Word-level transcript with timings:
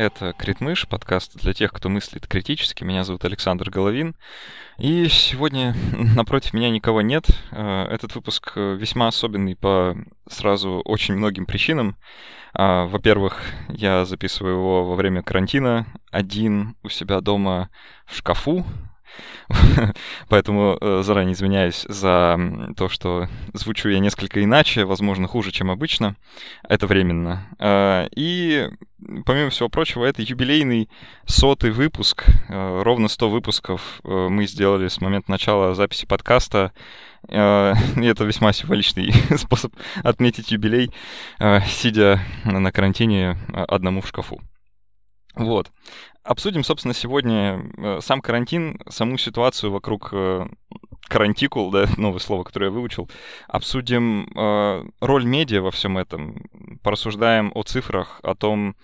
Это 0.00 0.32
Критмыш, 0.32 0.88
подкаст 0.88 1.36
для 1.36 1.52
тех, 1.52 1.74
кто 1.74 1.90
мыслит 1.90 2.26
критически. 2.26 2.84
Меня 2.84 3.04
зовут 3.04 3.26
Александр 3.26 3.68
Головин. 3.68 4.16
И 4.78 5.08
сегодня 5.08 5.76
напротив 6.16 6.54
меня 6.54 6.70
никого 6.70 7.02
нет. 7.02 7.26
Э, 7.50 7.84
этот 7.84 8.14
выпуск 8.14 8.52
э, 8.56 8.76
весьма 8.76 9.08
особенный 9.08 9.56
по 9.56 9.94
сразу 10.26 10.80
очень 10.86 11.16
многим 11.16 11.44
причинам. 11.44 11.98
А, 12.54 12.86
во-первых, 12.86 13.42
я 13.68 14.06
записываю 14.06 14.54
его 14.54 14.84
во 14.86 14.94
время 14.94 15.22
карантина 15.22 15.86
один 16.10 16.76
у 16.82 16.88
себя 16.88 17.20
дома 17.20 17.68
в 18.06 18.16
шкафу, 18.16 18.64
Поэтому 20.28 20.78
э, 20.80 21.02
заранее 21.02 21.34
извиняюсь 21.34 21.84
за 21.88 22.38
то, 22.76 22.88
что 22.88 23.28
звучу 23.52 23.88
я 23.88 23.98
несколько 23.98 24.42
иначе, 24.42 24.84
возможно, 24.84 25.26
хуже, 25.26 25.50
чем 25.50 25.70
обычно. 25.70 26.16
Это 26.68 26.86
временно. 26.86 27.46
Э, 27.58 28.06
и, 28.14 28.68
помимо 29.24 29.50
всего 29.50 29.68
прочего, 29.68 30.04
это 30.04 30.22
юбилейный 30.22 30.88
сотый 31.26 31.70
выпуск. 31.70 32.24
Э, 32.48 32.82
ровно 32.82 33.08
100 33.08 33.30
выпусков 33.30 34.00
мы 34.04 34.46
сделали 34.46 34.88
с 34.88 35.00
момента 35.00 35.30
начала 35.30 35.74
записи 35.74 36.06
подкаста. 36.06 36.72
И 37.28 37.34
это 37.34 38.24
весьма 38.24 38.54
символичный 38.54 39.12
способ 39.36 39.74
отметить 40.02 40.50
юбилей, 40.52 40.90
сидя 41.66 42.18
на 42.44 42.72
карантине 42.72 43.36
одному 43.52 44.00
в 44.00 44.08
шкафу. 44.08 44.40
Вот. 45.40 45.72
Обсудим, 46.22 46.62
собственно, 46.62 46.92
сегодня 46.92 47.64
э, 47.78 47.98
сам 48.02 48.20
карантин, 48.20 48.78
саму 48.90 49.16
ситуацию 49.16 49.72
вокруг 49.72 50.10
э, 50.12 50.46
карантикул, 51.08 51.70
да, 51.70 51.86
новое 51.96 52.18
слово, 52.18 52.44
которое 52.44 52.66
я 52.66 52.70
выучил. 52.70 53.08
Обсудим 53.48 54.30
э, 54.36 54.84
роль 55.00 55.24
медиа 55.24 55.62
во 55.62 55.70
всем 55.70 55.96
этом, 55.96 56.44
порассуждаем 56.82 57.52
о 57.54 57.62
цифрах, 57.62 58.20
о 58.22 58.34
том, 58.34 58.76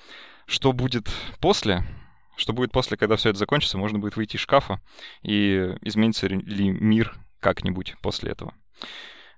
что 0.47 0.73
будет 0.73 1.11
после, 1.39 1.85
что 2.37 2.55
будет 2.55 2.73
после, 2.73 2.97
когда 2.97 3.17
все 3.17 3.29
это 3.29 3.39
закончится, 3.39 3.77
можно 3.77 3.99
будет 3.99 4.17
выйти 4.17 4.37
из 4.37 4.41
шкафа, 4.41 4.81
и 5.23 5.75
изменится 5.83 6.29
ли 6.29 6.71
мир 6.71 7.15
как-нибудь 7.41 7.97
после 8.01 8.33
этого. 8.33 8.55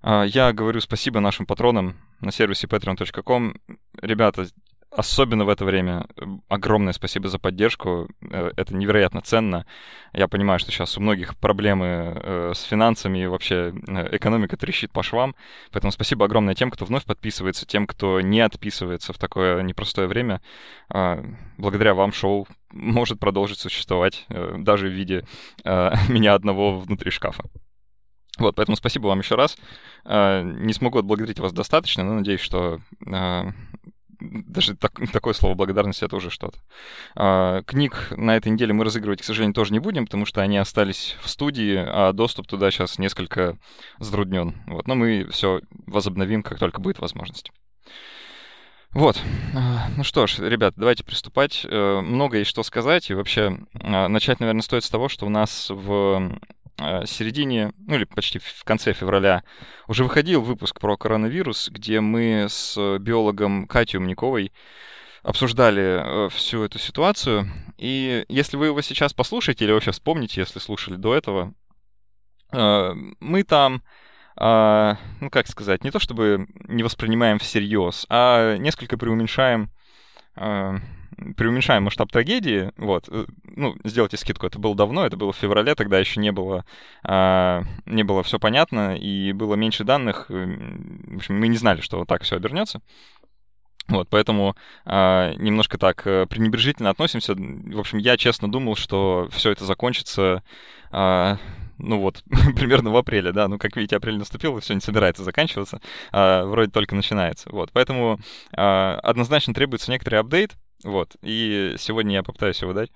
Я 0.02 0.52
говорю 0.52 0.80
спасибо 0.80 1.18
нашим 1.18 1.46
патронам 1.46 1.96
на 2.20 2.30
сервисе 2.30 2.68
patreon.com. 2.68 3.54
Ребята, 4.00 4.46
особенно 4.90 5.44
в 5.44 5.48
это 5.48 5.64
время 5.64 6.06
огромное 6.48 6.92
спасибо 6.92 7.28
за 7.28 7.38
поддержку. 7.38 8.08
Э, 8.30 8.50
это 8.56 8.74
невероятно 8.74 9.20
ценно. 9.20 9.66
Я 10.12 10.28
понимаю, 10.28 10.58
что 10.58 10.70
сейчас 10.70 10.96
у 10.96 11.00
многих 11.00 11.36
проблемы 11.36 11.86
э, 11.86 12.52
с 12.54 12.62
финансами 12.62 13.22
и 13.22 13.26
вообще 13.26 13.74
э, 13.86 14.16
экономика 14.16 14.56
трещит 14.56 14.92
по 14.92 15.02
швам. 15.02 15.34
Поэтому 15.72 15.92
спасибо 15.92 16.24
огромное 16.24 16.54
тем, 16.54 16.70
кто 16.70 16.84
вновь 16.84 17.04
подписывается, 17.04 17.66
тем, 17.66 17.86
кто 17.86 18.20
не 18.20 18.40
отписывается 18.40 19.12
в 19.12 19.18
такое 19.18 19.62
непростое 19.62 20.08
время. 20.08 20.40
А, 20.88 21.22
благодаря 21.58 21.94
вам 21.94 22.12
шоу 22.12 22.46
может 22.72 23.20
продолжить 23.20 23.58
существовать 23.58 24.26
даже 24.28 24.88
в 24.88 24.92
виде 24.92 25.24
меня 25.64 26.34
одного 26.34 26.80
внутри 26.80 27.10
шкафа. 27.10 27.44
Вот, 28.38 28.54
поэтому 28.54 28.76
спасибо 28.76 29.08
вам 29.08 29.18
еще 29.18 29.34
раз. 29.34 29.58
Не 30.04 30.72
смогу 30.72 31.00
отблагодарить 31.00 31.40
вас 31.40 31.52
достаточно, 31.52 32.04
но 32.04 32.14
надеюсь, 32.14 32.40
что 32.40 32.80
даже 34.20 34.76
так, 34.76 34.92
такое 35.12 35.34
слово 35.34 35.54
благодарность 35.54 36.02
это 36.02 36.16
уже 36.16 36.30
что-то. 36.30 36.58
А, 37.14 37.62
книг 37.62 38.12
на 38.16 38.36
этой 38.36 38.50
неделе 38.50 38.72
мы 38.72 38.84
разыгрывать, 38.84 39.22
к 39.22 39.24
сожалению, 39.24 39.54
тоже 39.54 39.72
не 39.72 39.78
будем, 39.78 40.04
потому 40.04 40.26
что 40.26 40.42
они 40.42 40.58
остались 40.58 41.16
в 41.20 41.28
студии, 41.28 41.76
а 41.76 42.12
доступ 42.12 42.46
туда 42.46 42.70
сейчас 42.70 42.98
несколько 42.98 43.58
затруднен. 43.98 44.54
Вот, 44.66 44.86
но 44.86 44.94
мы 44.94 45.28
все 45.30 45.60
возобновим, 45.86 46.42
как 46.42 46.58
только 46.58 46.80
будет 46.80 46.98
возможность. 46.98 47.50
Вот. 48.92 49.20
А, 49.54 49.88
ну 49.96 50.02
что 50.02 50.26
ж, 50.26 50.38
ребят, 50.38 50.74
давайте 50.76 51.04
приступать. 51.04 51.66
Э, 51.68 52.00
много 52.00 52.38
есть 52.38 52.50
что 52.50 52.62
сказать. 52.62 53.10
И 53.10 53.14
вообще, 53.14 53.58
а, 53.74 54.08
начать, 54.08 54.40
наверное, 54.40 54.62
стоит 54.62 54.82
с 54.82 54.90
того, 54.90 55.08
что 55.08 55.26
у 55.26 55.28
нас 55.28 55.68
в 55.68 56.38
середине, 57.06 57.72
ну 57.86 57.96
или 57.96 58.04
почти 58.04 58.38
в 58.38 58.64
конце 58.64 58.92
февраля 58.92 59.42
уже 59.88 60.04
выходил 60.04 60.42
выпуск 60.42 60.80
про 60.80 60.96
коронавирус, 60.96 61.68
где 61.70 62.00
мы 62.00 62.46
с 62.48 62.98
биологом 62.98 63.66
Катей 63.66 63.98
Умниковой 63.98 64.52
обсуждали 65.22 66.26
э, 66.26 66.28
всю 66.30 66.62
эту 66.62 66.78
ситуацию. 66.78 67.48
И 67.76 68.24
если 68.28 68.56
вы 68.56 68.66
его 68.66 68.80
сейчас 68.80 69.12
послушаете 69.12 69.64
или 69.64 69.72
вообще 69.72 69.90
вспомните, 69.90 70.40
если 70.40 70.58
слушали 70.58 70.96
до 70.96 71.14
этого, 71.14 71.52
э, 72.52 72.94
мы 73.20 73.42
там, 73.42 73.82
ну 74.40 75.30
как 75.32 75.48
сказать, 75.48 75.82
не 75.82 75.90
то 75.90 75.98
чтобы 75.98 76.46
не 76.68 76.84
воспринимаем 76.84 77.40
всерьез, 77.40 78.06
а 78.08 78.56
несколько 78.56 78.96
преуменьшаем 78.96 79.72
преуменьшаем 81.36 81.84
масштаб 81.84 82.10
трагедии, 82.10 82.72
вот, 82.76 83.08
э, 83.08 83.26
ну, 83.58 83.76
сделайте 83.84 84.16
скидку, 84.16 84.46
это 84.46 84.58
было 84.58 84.74
давно, 84.74 85.04
это 85.04 85.16
было 85.16 85.32
в 85.32 85.36
феврале, 85.36 85.74
тогда 85.74 85.98
еще 85.98 86.20
не 86.20 86.32
было, 86.32 86.64
а, 87.02 87.62
не 87.86 88.04
было 88.04 88.22
все 88.22 88.38
понятно, 88.38 88.96
и 88.96 89.32
было 89.32 89.54
меньше 89.54 89.84
данных, 89.84 90.26
э, 90.30 90.32
в 90.34 91.16
общем, 91.16 91.38
мы 91.38 91.48
не 91.48 91.56
знали, 91.56 91.80
что 91.80 91.98
вот 91.98 92.08
так 92.08 92.22
все 92.22 92.36
обернется. 92.36 92.80
Вот, 93.88 94.08
поэтому 94.10 94.54
а, 94.84 95.32
немножко 95.34 95.78
так 95.78 96.06
э, 96.06 96.26
пренебрежительно 96.26 96.90
относимся. 96.90 97.34
В 97.34 97.78
общем, 97.78 97.98
я 97.98 98.18
честно 98.18 98.50
думал, 98.50 98.76
что 98.76 99.28
все 99.32 99.50
это 99.50 99.64
закончится 99.64 100.42
а, 100.90 101.38
ну 101.78 102.00
вот, 102.00 102.22
примерно 102.56 102.90
в 102.90 102.96
апреле, 102.96 103.32
да, 103.32 103.48
ну, 103.48 103.58
как 103.58 103.76
видите, 103.76 103.96
апрель 103.96 104.18
наступил, 104.18 104.58
и 104.58 104.60
все 104.60 104.74
не 104.74 104.80
собирается 104.80 105.24
заканчиваться, 105.24 105.80
а, 106.12 106.44
вроде 106.44 106.70
только 106.70 106.94
начинается, 106.94 107.48
вот, 107.50 107.70
поэтому 107.72 108.20
а, 108.52 108.98
однозначно 109.02 109.54
требуется 109.54 109.90
некоторый 109.90 110.16
апдейт, 110.16 110.56
вот, 110.84 111.16
и 111.22 111.74
сегодня 111.78 112.16
я 112.16 112.22
попытаюсь 112.22 112.62
его 112.62 112.72
дать. 112.72 112.90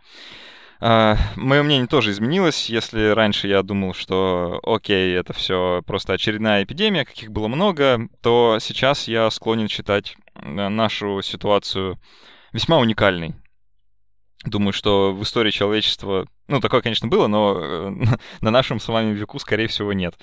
Uh, 0.83 1.17
мое 1.37 1.63
мнение 1.63 1.87
тоже 1.87 2.11
изменилось. 2.11 2.69
Если 2.69 3.11
раньше 3.11 3.47
я 3.47 3.63
думал, 3.63 3.95
что 3.95 4.59
окей, 4.65 5.15
это 5.15 5.33
все 5.33 5.81
просто 5.87 6.13
очередная 6.13 6.65
эпидемия, 6.65 7.05
каких 7.05 7.31
было 7.31 7.47
много, 7.47 8.09
то 8.21 8.59
сейчас 8.61 9.07
я 9.07 9.31
склонен 9.31 9.69
считать 9.69 10.17
э, 10.35 10.69
нашу 10.69 11.23
ситуацию 11.23 12.01
весьма 12.53 12.79
уникальной. 12.79 13.37
Думаю, 14.45 14.73
что 14.73 15.13
в 15.13 15.23
истории 15.23 15.53
человечества, 15.53 16.27
ну, 16.49 16.59
такое, 16.59 16.83
конечно, 16.83 17.07
было, 17.07 17.29
но 17.29 17.57
э, 17.61 17.91
на 18.41 18.51
нашем 18.51 18.81
с 18.81 18.89
вами 18.89 19.15
веку, 19.15 19.39
скорее 19.39 19.69
всего, 19.69 19.93
нет. 19.93 20.19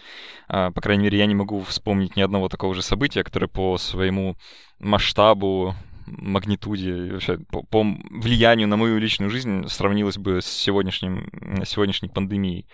Uh, 0.49 0.73
по 0.73 0.81
крайней 0.81 1.03
мере, 1.05 1.19
я 1.19 1.25
не 1.25 1.35
могу 1.35 1.61
вспомнить 1.63 2.17
ни 2.17 2.21
одного 2.21 2.49
такого 2.49 2.75
же 2.75 2.81
события, 2.81 3.23
которое 3.23 3.47
по 3.47 3.77
своему 3.77 4.35
масштабу, 4.77 5.73
магнитуде, 6.17 7.13
вообще 7.13 7.37
по, 7.37 7.63
по 7.63 7.83
влиянию 7.83 8.67
на 8.67 8.77
мою 8.77 8.97
личную 8.97 9.29
жизнь 9.29 9.67
сравнилось 9.67 10.17
бы 10.17 10.41
с 10.41 10.45
сегодняшним, 10.45 11.29
сегодняшней 11.65 12.09
пандемией. 12.09 12.67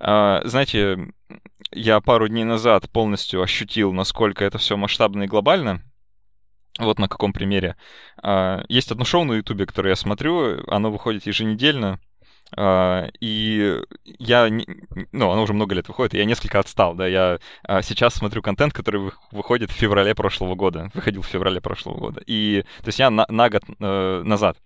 А, 0.00 0.42
знаете, 0.44 1.12
я 1.72 2.00
пару 2.00 2.28
дней 2.28 2.44
назад 2.44 2.90
полностью 2.90 3.42
ощутил, 3.42 3.92
насколько 3.92 4.44
это 4.44 4.58
все 4.58 4.76
масштабно 4.76 5.24
и 5.24 5.28
глобально. 5.28 5.82
Вот 6.78 6.98
на 6.98 7.08
каком 7.08 7.32
примере. 7.32 7.76
А, 8.22 8.62
есть 8.68 8.92
одно 8.92 9.04
шоу 9.04 9.24
на 9.24 9.34
Ютубе, 9.34 9.66
которое 9.66 9.90
я 9.90 9.96
смотрю, 9.96 10.62
оно 10.68 10.90
выходит 10.90 11.26
еженедельно. 11.26 11.98
Uh, 12.56 13.10
и 13.20 13.78
я, 14.18 14.48
ну, 15.12 15.30
оно 15.30 15.42
уже 15.42 15.52
много 15.52 15.74
лет 15.74 15.86
выходит, 15.88 16.14
и 16.14 16.18
я 16.18 16.24
несколько 16.24 16.58
отстал, 16.58 16.94
да, 16.94 17.06
я 17.06 17.38
uh, 17.68 17.82
сейчас 17.82 18.14
смотрю 18.14 18.40
контент, 18.40 18.72
который 18.72 19.10
выходит 19.32 19.70
в 19.70 19.74
феврале 19.74 20.14
прошлого 20.14 20.54
года, 20.54 20.90
выходил 20.94 21.20
в 21.20 21.26
феврале 21.26 21.60
прошлого 21.60 21.98
года, 21.98 22.22
и, 22.26 22.64
то 22.80 22.88
есть 22.88 22.98
я 22.98 23.10
на, 23.10 23.26
на 23.28 23.50
год 23.50 23.64
uh, 23.64 24.22
назад. 24.22 24.56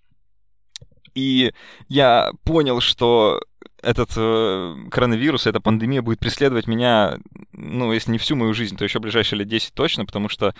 И 1.14 1.52
я 1.88 2.30
понял, 2.44 2.80
что 2.80 3.42
этот 3.82 4.10
э, 4.16 4.76
коронавирус, 4.90 5.46
эта 5.46 5.60
пандемия 5.60 6.02
будет 6.02 6.20
преследовать 6.20 6.66
меня, 6.66 7.18
ну, 7.52 7.92
если 7.92 8.12
не 8.12 8.18
всю 8.18 8.36
мою 8.36 8.54
жизнь, 8.54 8.76
то 8.76 8.84
еще 8.84 9.00
ближайшие 9.00 9.40
лет 9.40 9.48
10 9.48 9.74
точно, 9.74 10.06
потому 10.06 10.28
что 10.28 10.54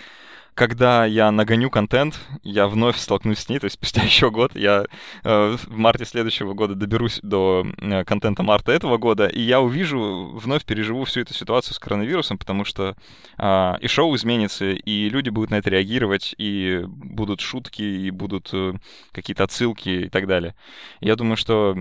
когда 0.53 1.05
я 1.05 1.31
нагоню 1.31 1.69
контент, 1.69 2.19
я 2.43 2.67
вновь 2.67 2.97
столкнусь 2.97 3.39
с 3.39 3.49
ней, 3.49 3.59
то 3.59 3.65
есть 3.65 3.75
спустя 3.75 4.01
еще 4.03 4.29
год 4.29 4.55
я 4.55 4.85
э, 5.23 5.57
в 5.57 5.71
марте 5.71 6.05
следующего 6.05 6.53
года 6.53 6.75
доберусь 6.75 7.19
до 7.23 7.65
э, 7.79 8.03
контента 8.03 8.43
марта 8.43 8.71
этого 8.71 8.97
года, 8.97 9.27
и 9.27 9.41
я 9.41 9.61
увижу, 9.61 10.31
вновь 10.35 10.65
переживу 10.65 11.05
всю 11.05 11.21
эту 11.21 11.33
ситуацию 11.33 11.73
с 11.73 11.79
коронавирусом, 11.79 12.37
потому 12.37 12.65
что 12.65 12.95
э, 13.37 13.73
и 13.81 13.87
шоу 13.87 14.15
изменится, 14.15 14.71
и 14.71 15.09
люди 15.09 15.29
будут 15.29 15.49
на 15.49 15.55
это 15.55 15.69
реагировать, 15.69 16.35
и 16.37 16.83
будут 16.85 17.41
шутки, 17.41 17.81
и 17.81 18.11
будут 18.11 18.49
э, 18.53 18.73
какие-то 19.11 19.45
отсылки 19.45 19.89
и 19.89 20.09
так 20.09 20.27
далее. 20.27 20.55
Я 20.99 21.15
думаю, 21.15 21.37
что 21.37 21.75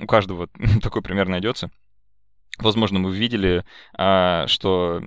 у 0.00 0.06
каждого 0.06 0.48
такой 0.82 1.02
пример 1.02 1.28
найдется. 1.28 1.70
Возможно, 2.58 3.02
вы 3.02 3.14
видели, 3.14 3.64
а, 3.98 4.46
что 4.46 5.02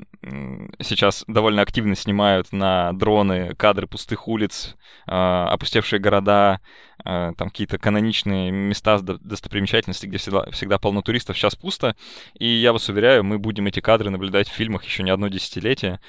сейчас 0.80 1.24
довольно 1.28 1.64
активно 1.64 1.96
снимают 1.96 2.52
на 2.52 2.94
дроны 2.94 3.56
кадры 3.56 3.88
пустых 3.88 4.28
улиц, 4.28 4.76
а, 5.08 5.48
опустевшие 5.48 6.00
города, 6.00 6.62
а, 7.04 7.34
там 7.34 7.50
какие-то 7.50 7.80
каноничные 7.80 8.52
места 8.52 9.00
достопримечательности, 9.00 10.06
где 10.06 10.18
всегда, 10.18 10.52
всегда 10.52 10.78
полно 10.78 11.02
туристов, 11.02 11.38
сейчас 11.38 11.56
пусто. 11.56 11.96
И 12.38 12.48
я 12.48 12.72
вас 12.72 12.88
уверяю, 12.88 13.24
мы 13.24 13.40
будем 13.40 13.66
эти 13.66 13.80
кадры 13.80 14.12
наблюдать 14.12 14.48
в 14.48 14.54
фильмах 14.54 14.84
еще 14.84 15.02
не 15.02 15.10
одно 15.10 15.28
десятилетие. 15.28 16.00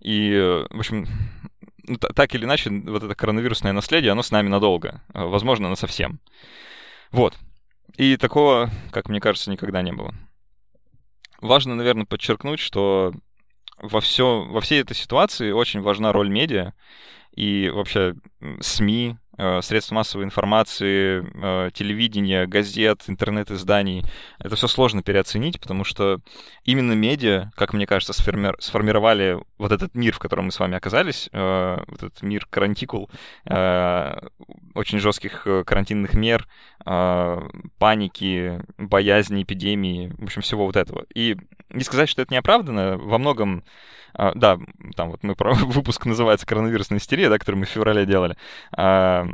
И, 0.00 0.64
в 0.70 0.78
общем, 0.78 1.06
ну, 1.86 1.98
так 1.98 2.34
или 2.34 2.44
иначе, 2.44 2.70
вот 2.70 3.02
это 3.02 3.14
коронавирусное 3.14 3.72
наследие, 3.72 4.12
оно 4.12 4.22
с 4.22 4.30
нами 4.30 4.48
надолго, 4.48 5.02
возможно, 5.12 5.68
на 5.68 5.76
совсем. 5.76 6.18
Вот. 7.10 7.34
И 7.98 8.16
такого, 8.16 8.70
как 8.92 9.08
мне 9.08 9.20
кажется, 9.20 9.50
никогда 9.50 9.82
не 9.82 9.92
было. 9.92 10.14
Важно, 11.40 11.74
наверное, 11.74 12.06
подчеркнуть, 12.06 12.60
что 12.60 13.12
во, 13.76 14.00
все, 14.00 14.44
во 14.44 14.60
всей 14.60 14.80
этой 14.80 14.94
ситуации 14.94 15.50
очень 15.50 15.80
важна 15.80 16.12
роль 16.12 16.28
медиа 16.28 16.74
и 17.38 17.70
вообще 17.70 18.14
СМИ, 18.60 19.16
Э, 19.40 19.62
средств 19.62 19.92
массовой 19.92 20.24
информации, 20.24 21.22
э, 21.22 21.70
телевидения, 21.72 22.44
газет, 22.46 23.04
интернет-изданий. 23.06 24.04
Это 24.40 24.56
все 24.56 24.66
сложно 24.66 25.04
переоценить, 25.04 25.60
потому 25.60 25.84
что 25.84 26.18
именно 26.64 26.92
медиа, 26.94 27.52
как 27.54 27.72
мне 27.72 27.86
кажется, 27.86 28.12
сформи... 28.12 28.50
сформировали 28.58 29.38
вот 29.56 29.70
этот 29.70 29.94
мир, 29.94 30.12
в 30.12 30.18
котором 30.18 30.46
мы 30.46 30.50
с 30.50 30.58
вами 30.58 30.76
оказались, 30.76 31.28
э, 31.32 31.78
вот 31.86 32.02
этот 32.02 32.20
мир 32.22 32.46
карантикул, 32.50 33.10
очень 34.74 34.98
жестких 34.98 35.46
карантинных 35.64 36.14
мер, 36.14 36.46
паники, 36.84 38.60
боязни, 38.76 39.42
эпидемии, 39.42 40.12
в 40.18 40.24
общем, 40.24 40.42
всего 40.42 40.66
вот 40.66 40.76
этого. 40.76 41.04
И 41.14 41.36
не 41.70 41.84
сказать, 41.84 42.08
что 42.08 42.22
это 42.22 42.34
неоправданно, 42.34 42.98
во 42.98 43.18
многом 43.18 43.62
а, 44.18 44.32
да, 44.34 44.58
там 44.96 45.10
вот 45.10 45.22
мы 45.22 45.36
про 45.36 45.54
выпуск 45.54 46.04
называется 46.04 46.44
«Коронавирусная 46.44 46.98
истерия», 46.98 47.28
да, 47.28 47.38
который 47.38 47.54
мы 47.54 47.66
в 47.66 47.70
феврале 47.70 48.04
делали. 48.04 48.36
А, 48.76 49.26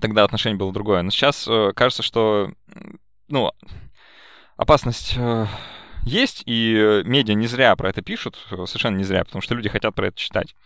тогда 0.00 0.24
отношение 0.24 0.58
было 0.58 0.72
другое. 0.72 1.02
Но 1.02 1.10
сейчас 1.10 1.46
э, 1.46 1.72
кажется, 1.76 2.02
что, 2.02 2.50
ну, 3.28 3.52
опасность 4.56 5.14
э, 5.18 5.46
есть, 6.04 6.42
и 6.46 7.02
медиа 7.04 7.34
не 7.34 7.46
зря 7.46 7.76
про 7.76 7.90
это 7.90 8.00
пишут, 8.00 8.38
совершенно 8.48 8.96
не 8.96 9.04
зря, 9.04 9.24
потому 9.24 9.42
что 9.42 9.54
люди 9.54 9.68
хотят 9.68 9.94
про 9.94 10.08
это 10.08 10.16
читать. 10.16 10.56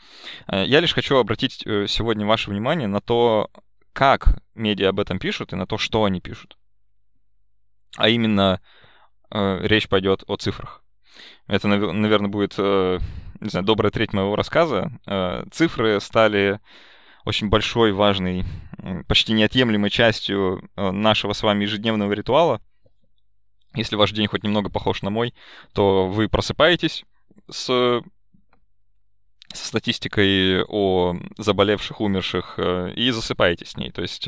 Э, 0.47 0.65
я 0.65 0.79
лишь 0.79 0.95
хочу 0.95 1.17
обратить 1.17 1.65
сегодня 1.89 2.25
ваше 2.25 2.51
внимание 2.51 2.87
на 2.87 3.01
то, 3.01 3.51
как 3.93 4.39
медиа 4.55 4.91
об 4.91 5.01
этом 5.01 5.19
пишут 5.19 5.53
и 5.53 5.57
на 5.57 5.67
то, 5.67 5.79
что 5.79 6.05
они 6.05 6.21
пишут. 6.21 6.57
А 7.97 8.09
именно, 8.09 8.61
речь 9.33 9.89
пойдет 9.89 10.23
о 10.27 10.37
цифрах. 10.37 10.85
Это, 11.47 11.69
наверное, 11.69 12.29
будет, 12.29 12.55
э, 12.59 12.99
не 13.41 13.49
знаю, 13.49 13.65
добрая 13.65 13.91
треть 13.91 14.13
моего 14.13 14.35
рассказа. 14.35 14.91
Э, 15.07 15.45
цифры 15.51 16.01
стали 16.01 16.61
очень 17.25 17.49
большой, 17.49 17.93
важной, 17.93 18.45
почти 19.09 19.33
неотъемлемой 19.33 19.91
частью 19.91 20.69
э, 20.77 20.91
нашего 20.91 21.33
с 21.33 21.43
вами 21.43 21.65
ежедневного 21.65 22.13
ритуала. 22.13 22.61
Если 23.75 23.97
ваш 23.97 24.13
день 24.13 24.27
хоть 24.27 24.43
немного 24.43 24.71
похож 24.71 25.03
на 25.03 25.11
мой, 25.11 25.35
то 25.73 26.09
вы 26.09 26.29
просыпаетесь 26.29 27.05
с, 27.51 27.67
с 27.67 28.03
статистикой 29.53 30.65
о 30.65 31.15
заболевших, 31.37 32.01
умерших 32.01 32.59
и 32.59 33.11
засыпаете 33.11 33.67
с 33.67 33.77
ней. 33.77 33.91
То 33.91 34.01
есть 34.01 34.27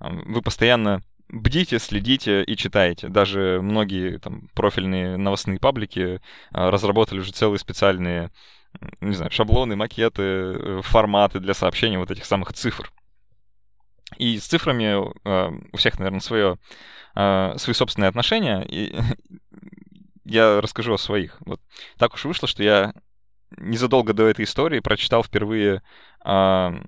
вы 0.00 0.42
постоянно 0.42 1.02
бдите, 1.28 1.78
следите 1.78 2.42
и 2.42 2.56
читайте. 2.56 3.08
Даже 3.08 3.60
многие 3.62 4.18
там 4.18 4.48
профильные 4.54 5.16
новостные 5.16 5.58
паблики 5.58 6.20
а, 6.52 6.70
разработали 6.70 7.20
уже 7.20 7.32
целые 7.32 7.58
специальные, 7.58 8.30
не 9.00 9.14
знаю, 9.14 9.30
шаблоны, 9.30 9.76
макеты, 9.76 10.22
э, 10.22 10.80
форматы 10.82 11.40
для 11.40 11.54
сообщения 11.54 11.98
вот 11.98 12.10
этих 12.10 12.24
самых 12.24 12.52
цифр. 12.52 12.92
И 14.18 14.38
с 14.38 14.46
цифрами 14.46 15.12
а, 15.24 15.52
у 15.72 15.76
всех, 15.76 15.98
наверное, 15.98 16.20
свое, 16.20 16.58
свои 17.14 17.72
собственные 17.72 18.10
отношения. 18.10 18.62
И 18.68 18.94
я 20.24 20.60
расскажу 20.60 20.94
о 20.94 20.98
своих. 20.98 21.38
Вот 21.40 21.60
так 21.96 22.14
уж 22.14 22.26
вышло, 22.26 22.46
что 22.46 22.62
я 22.62 22.92
незадолго 23.56 24.12
до 24.12 24.26
этой 24.26 24.44
истории 24.44 24.80
прочитал 24.80 25.22
впервые 25.22 25.82
роман 26.22 26.84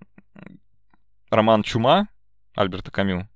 «Чума» 1.63 2.09
Альберта 2.55 2.91
Камю. 2.91 3.29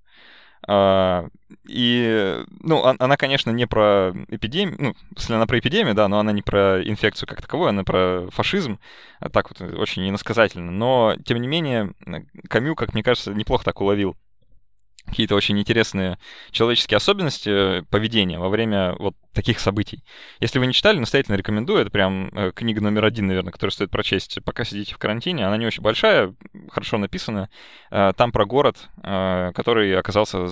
А, 0.68 1.26
и, 1.66 2.44
ну, 2.60 2.84
она, 2.84 3.16
конечно, 3.16 3.50
не 3.50 3.66
про 3.66 4.12
эпидемию, 4.28 4.76
ну, 4.78 4.94
если 5.16 5.34
она 5.34 5.46
про 5.46 5.58
эпидемию, 5.58 5.94
да, 5.94 6.08
но 6.08 6.18
она 6.18 6.32
не 6.32 6.42
про 6.42 6.82
инфекцию 6.82 7.28
как 7.28 7.42
таковую, 7.42 7.70
она 7.70 7.84
про 7.84 8.28
фашизм, 8.30 8.78
а 9.20 9.28
так 9.28 9.48
вот 9.50 9.60
очень 9.78 10.08
иносказательно. 10.08 10.70
Но, 10.70 11.16
тем 11.24 11.40
не 11.40 11.48
менее, 11.48 11.92
Камю, 12.48 12.74
как 12.74 12.94
мне 12.94 13.02
кажется, 13.02 13.32
неплохо 13.32 13.64
так 13.64 13.80
уловил 13.80 14.16
какие-то 15.06 15.34
очень 15.34 15.58
интересные 15.58 16.18
человеческие 16.50 16.96
особенности 16.96 17.50
э, 17.50 17.82
поведения 17.90 18.38
во 18.38 18.48
время 18.48 18.94
вот 18.98 19.14
таких 19.32 19.60
событий. 19.60 20.04
Если 20.40 20.58
вы 20.58 20.66
не 20.66 20.72
читали, 20.72 20.98
настоятельно 20.98 21.36
рекомендую. 21.36 21.82
Это 21.82 21.90
прям 21.90 22.28
э, 22.28 22.52
книга 22.52 22.80
номер 22.80 23.04
один, 23.04 23.26
наверное, 23.26 23.52
которую 23.52 23.72
стоит 23.72 23.90
прочесть, 23.90 24.38
пока 24.44 24.64
сидите 24.64 24.94
в 24.94 24.98
карантине. 24.98 25.46
Она 25.46 25.56
не 25.56 25.66
очень 25.66 25.82
большая, 25.82 26.34
хорошо 26.70 26.98
написана. 26.98 27.50
Э, 27.90 28.12
там 28.16 28.32
про 28.32 28.46
город, 28.46 28.88
который 29.02 29.98
оказался 29.98 30.48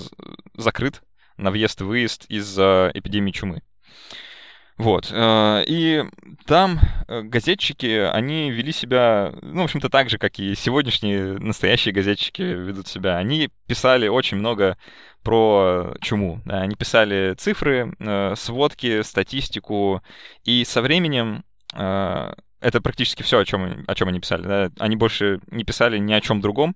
закрыт 0.54 1.02
на 1.36 1.50
въезд-выезд 1.50 2.26
из-за 2.28 2.90
эпидемии 2.94 3.32
чумы. 3.32 3.62
Вот. 4.80 5.10
Э, 5.12 5.62
и 5.66 6.06
там 6.46 6.80
э, 7.06 7.20
газетчики, 7.20 8.08
они 8.10 8.50
вели 8.50 8.72
себя, 8.72 9.30
ну, 9.42 9.60
в 9.60 9.64
общем-то, 9.64 9.90
так 9.90 10.08
же, 10.08 10.16
как 10.16 10.38
и 10.38 10.54
сегодняшние 10.54 11.34
настоящие 11.38 11.92
газетчики 11.92 12.40
ведут 12.40 12.88
себя. 12.88 13.18
Они 13.18 13.50
писали 13.66 14.08
очень 14.08 14.38
много 14.38 14.78
про 15.22 15.94
чуму. 16.00 16.40
Они 16.46 16.76
писали 16.76 17.34
цифры, 17.36 17.94
э, 17.98 18.34
сводки, 18.36 19.02
статистику, 19.02 20.02
и 20.44 20.64
со 20.64 20.80
временем 20.80 21.44
это 21.72 22.80
практически 22.82 23.22
все, 23.22 23.38
о 23.38 23.44
чем, 23.44 23.84
о 23.86 23.94
чем 23.94 24.08
они 24.08 24.18
писали. 24.18 24.42
Да? 24.42 24.70
Они 24.80 24.96
больше 24.96 25.40
не 25.52 25.62
писали 25.62 25.98
ни 25.98 26.12
о 26.12 26.20
чем 26.20 26.40
другом, 26.40 26.74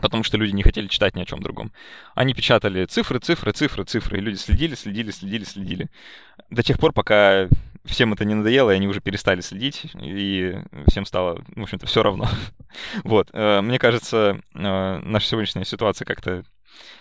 потому 0.00 0.22
что 0.22 0.36
люди 0.36 0.52
не 0.52 0.62
хотели 0.62 0.86
читать 0.88 1.16
ни 1.16 1.22
о 1.22 1.24
чем 1.24 1.42
другом. 1.42 1.72
Они 2.14 2.34
печатали 2.34 2.84
цифры, 2.84 3.18
цифры, 3.18 3.52
цифры, 3.52 3.84
цифры, 3.84 4.18
и 4.18 4.20
люди 4.20 4.36
следили, 4.36 4.74
следили, 4.74 5.10
следили, 5.10 5.44
следили. 5.44 5.90
До 6.50 6.62
тех 6.62 6.78
пор, 6.78 6.92
пока 6.92 7.48
всем 7.84 8.12
это 8.12 8.24
не 8.24 8.34
надоело, 8.34 8.70
и 8.70 8.76
они 8.76 8.88
уже 8.88 9.00
перестали 9.00 9.40
следить, 9.40 9.86
и 10.00 10.58
всем 10.88 11.06
стало, 11.06 11.44
в 11.54 11.62
общем-то, 11.62 11.86
все 11.86 12.02
равно. 12.02 12.28
вот. 13.04 13.30
Э, 13.32 13.60
мне 13.60 13.78
кажется, 13.78 14.40
э, 14.54 14.98
наша 15.02 15.26
сегодняшняя 15.26 15.64
ситуация 15.64 16.04
как-то 16.04 16.44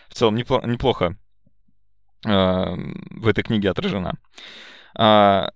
в 0.07 0.13
целом 0.13 0.35
неплохо 0.35 1.17
э, 2.25 2.29
в 2.29 3.27
этой 3.27 3.43
книге 3.43 3.71
отражена. 3.71 4.17
А, 4.97 5.51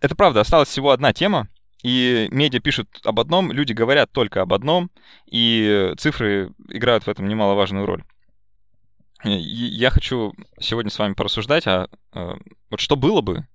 это 0.00 0.16
правда, 0.16 0.40
осталась 0.40 0.68
всего 0.68 0.90
одна 0.90 1.12
тема, 1.12 1.48
и 1.84 2.28
медиа 2.30 2.60
пишут 2.60 2.88
об 3.04 3.20
одном, 3.20 3.52
люди 3.52 3.74
говорят 3.74 4.10
только 4.10 4.40
об 4.40 4.54
одном, 4.54 4.90
и 5.26 5.92
цифры 5.98 6.50
играют 6.68 7.04
в 7.04 7.08
этом 7.08 7.28
немаловажную 7.28 7.84
роль. 7.84 8.04
Я 9.22 9.90
хочу 9.90 10.32
сегодня 10.58 10.90
с 10.90 10.98
вами 10.98 11.12
порассуждать, 11.12 11.66
а, 11.66 11.88
вот 12.12 12.80
что 12.80 12.96
было 12.96 13.20
бы, 13.20 13.46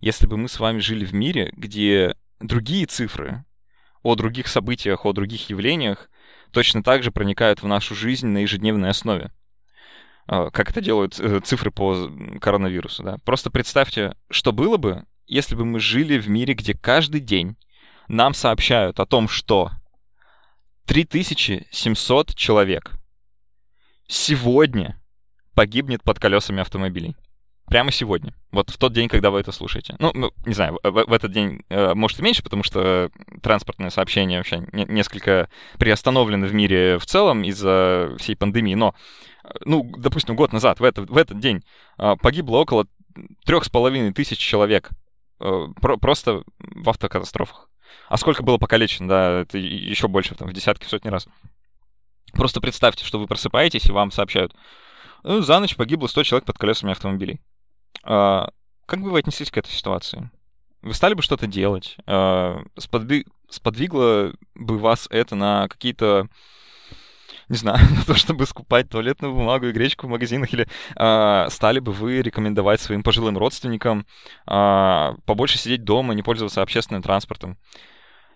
если 0.00 0.26
бы 0.26 0.38
мы 0.38 0.48
с 0.48 0.58
вами 0.58 0.78
жили 0.78 1.04
в 1.04 1.12
мире, 1.12 1.52
где 1.54 2.16
другие 2.40 2.86
цифры 2.86 3.44
о 4.02 4.14
других 4.14 4.48
событиях, 4.48 5.04
о 5.04 5.12
других 5.12 5.50
явлениях 5.50 6.08
точно 6.52 6.82
так 6.82 7.02
же 7.02 7.10
проникают 7.10 7.62
в 7.62 7.66
нашу 7.66 7.94
жизнь 7.94 8.28
на 8.28 8.38
ежедневной 8.38 8.88
основе. 8.88 9.30
А, 10.26 10.50
как 10.50 10.70
это 10.70 10.80
делают 10.80 11.20
э, 11.20 11.40
цифры 11.40 11.70
по 11.70 12.10
коронавирусу. 12.40 13.02
Да? 13.02 13.18
Просто 13.26 13.50
представьте, 13.50 14.16
что 14.30 14.52
было 14.52 14.78
бы, 14.78 15.04
если 15.26 15.54
бы 15.54 15.66
мы 15.66 15.80
жили 15.80 16.16
в 16.16 16.30
мире, 16.30 16.54
где 16.54 16.72
каждый 16.72 17.20
день 17.20 17.58
нам 18.08 18.34
сообщают 18.34 19.00
о 19.00 19.06
том, 19.06 19.28
что 19.28 19.70
3700 20.86 22.34
человек 22.34 22.92
сегодня 24.06 25.00
погибнет 25.54 26.02
под 26.02 26.18
колесами 26.18 26.60
автомобилей. 26.60 27.16
Прямо 27.66 27.90
сегодня. 27.90 28.34
Вот 28.52 28.68
в 28.68 28.76
тот 28.76 28.92
день, 28.92 29.08
когда 29.08 29.30
вы 29.30 29.40
это 29.40 29.50
слушаете. 29.50 29.96
Ну, 29.98 30.12
ну 30.14 30.32
не 30.44 30.52
знаю, 30.52 30.78
в, 30.82 30.90
в 30.90 31.12
этот 31.12 31.32
день 31.32 31.62
э, 31.70 31.94
может 31.94 32.18
и 32.18 32.22
меньше, 32.22 32.42
потому 32.42 32.62
что 32.62 33.10
транспортное 33.42 33.88
сообщение 33.88 34.38
вообще 34.38 34.66
не, 34.72 34.84
несколько 34.84 35.48
приостановлено 35.78 36.46
в 36.46 36.52
мире 36.52 36.98
в 36.98 37.06
целом 37.06 37.42
из-за 37.42 38.14
всей 38.18 38.36
пандемии. 38.36 38.74
Но, 38.74 38.94
э, 39.44 39.48
ну, 39.64 39.90
допустим, 39.96 40.36
год 40.36 40.52
назад, 40.52 40.78
в, 40.78 40.84
это, 40.84 41.02
в 41.02 41.16
этот 41.16 41.38
день 41.38 41.64
э, 41.98 42.16
погибло 42.20 42.58
около 42.58 42.86
трех 43.46 43.64
с 43.64 43.70
половиной 43.70 44.12
тысяч 44.12 44.38
человек 44.38 44.90
э, 45.40 45.66
про, 45.80 45.96
просто 45.96 46.42
в 46.58 46.90
автокатастрофах. 46.90 47.70
А 48.08 48.16
сколько 48.16 48.42
было 48.42 48.58
покалечено, 48.58 49.08
да, 49.08 49.40
это 49.40 49.58
еще 49.58 50.08
больше, 50.08 50.34
там, 50.34 50.48
в 50.48 50.52
десятки, 50.52 50.84
в 50.84 50.88
сотни 50.88 51.08
раз. 51.08 51.26
Просто 52.32 52.60
представьте, 52.60 53.04
что 53.04 53.18
вы 53.18 53.26
просыпаетесь, 53.26 53.86
и 53.86 53.92
вам 53.92 54.10
сообщают, 54.10 54.54
ну, 55.22 55.40
за 55.40 55.58
ночь 55.60 55.76
погибло 55.76 56.06
100 56.06 56.22
человек 56.24 56.44
под 56.44 56.58
колесами 56.58 56.92
автомобилей. 56.92 57.40
А, 58.02 58.50
как 58.86 59.00
бы 59.00 59.10
вы 59.10 59.20
отнеслись 59.20 59.50
к 59.50 59.56
этой 59.56 59.70
ситуации? 59.70 60.30
Вы 60.82 60.92
стали 60.94 61.14
бы 61.14 61.22
что-то 61.22 61.46
делать? 61.46 61.96
А, 62.06 62.62
сподвиг... 62.76 63.28
Сподвигло 63.48 64.32
бы 64.54 64.78
вас 64.78 65.06
это 65.10 65.36
на 65.36 65.68
какие-то 65.68 66.28
не 67.48 67.56
знаю, 67.56 67.78
на 67.96 68.04
то, 68.04 68.14
чтобы 68.14 68.46
скупать 68.46 68.88
туалетную 68.88 69.34
бумагу 69.34 69.66
и 69.66 69.72
гречку 69.72 70.06
в 70.06 70.10
магазинах, 70.10 70.52
или 70.52 70.66
э, 70.96 71.50
стали 71.50 71.78
бы 71.80 71.92
вы 71.92 72.22
рекомендовать 72.22 72.80
своим 72.80 73.02
пожилым 73.02 73.38
родственникам 73.38 74.06
э, 74.46 75.14
побольше 75.24 75.58
сидеть 75.58 75.84
дома, 75.84 76.14
не 76.14 76.22
пользоваться 76.22 76.62
общественным 76.62 77.02
транспортом? 77.02 77.58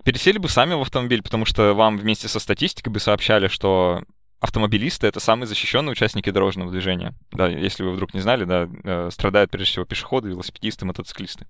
пересели 0.05 0.39
бы 0.39 0.49
сами 0.49 0.75
в 0.75 0.81
автомобиль, 0.81 1.23
потому 1.23 1.45
что 1.45 1.75
вам 1.75 1.99
вместе 1.99 2.29
со 2.29 2.41
статистикой 2.41 2.93
бы 2.93 2.99
сообщали, 2.99 3.49
что 3.49 4.03
автомобилисты— 4.41 5.07
это 5.09 5.21
самые 5.21 5.47
защищенные 5.47 5.93
участники 5.93 6.31
дорожного 6.31 6.71
движения. 6.71 7.15
Да, 7.33 7.49
если 7.49 7.83
вы 7.83 7.93
вдруг 7.93 8.15
не 8.15 8.21
знали, 8.21 8.45
да, 8.45 8.69
э, 8.85 9.11
страдают 9.13 9.51
прежде 9.51 9.73
всего 9.73 9.85
пешеходы, 9.85 10.29
велосипедисты, 10.29 10.87
мотоциклисты. 10.87 11.47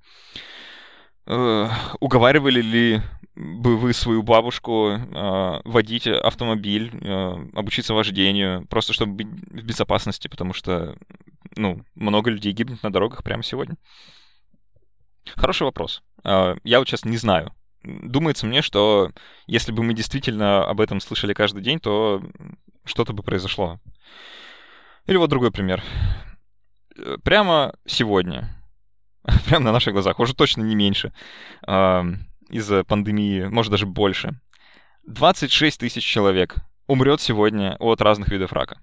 Э, 1.27 1.69
уговаривали 2.01 2.63
ли 2.63 3.03
бы 3.39 3.77
вы 3.77 3.93
свою 3.93 4.23
бабушку 4.23 4.91
э, 4.91 5.61
водить 5.65 6.07
автомобиль, 6.07 6.91
обучиться 7.55 7.95
вождению, 7.95 8.67
просто 8.67 8.93
чтобы 8.93 9.13
быть 9.13 9.29
в 9.29 9.65
безопасности, 9.65 10.29
потому 10.29 10.53
что, 10.53 10.97
ну, 11.57 11.85
много 11.95 12.31
людей 12.31 12.53
гибнет 12.53 12.83
на 12.83 12.93
дорогах 12.93 13.23
прямо 13.23 13.43
сегодня? 13.43 13.77
Хороший 15.37 15.65
вопрос. 15.65 16.03
Я 16.25 16.79
вот 16.79 16.89
сейчас 16.89 17.05
не 17.05 17.17
знаю, 17.17 17.53
думается 17.83 18.47
мне, 18.47 18.63
что 18.63 19.11
если 19.47 19.73
бы 19.73 19.83
мы 19.83 19.95
действительно 19.95 20.65
об 20.65 20.81
этом 20.81 21.01
слышали 21.01 21.35
каждый 21.35 21.63
день, 21.63 21.79
то 21.81 22.23
что-то 22.85 23.13
бы 23.13 23.23
произошло. 23.23 23.81
Или 25.07 25.17
вот 25.17 25.31
другой 25.31 25.51
пример. 25.51 25.83
Э, 26.97 27.17
прямо 27.23 27.75
сегодня, 27.87 28.55
прямо 29.47 29.67
на 29.67 29.73
наших 29.73 29.93
глазах, 29.93 30.19
уже 30.21 30.35
точно 30.35 30.63
не 30.63 30.75
меньше, 30.75 31.13
из-за 32.49 32.85
пандемии, 32.85 33.45
может 33.45 33.71
даже 33.71 33.87
больше, 33.87 34.41
26 35.07 35.81
тысяч 35.81 36.05
человек 36.05 36.57
умрет 36.87 37.21
сегодня 37.21 37.77
от 37.79 38.01
разных 38.01 38.29
видов 38.29 38.53
рака. 38.53 38.81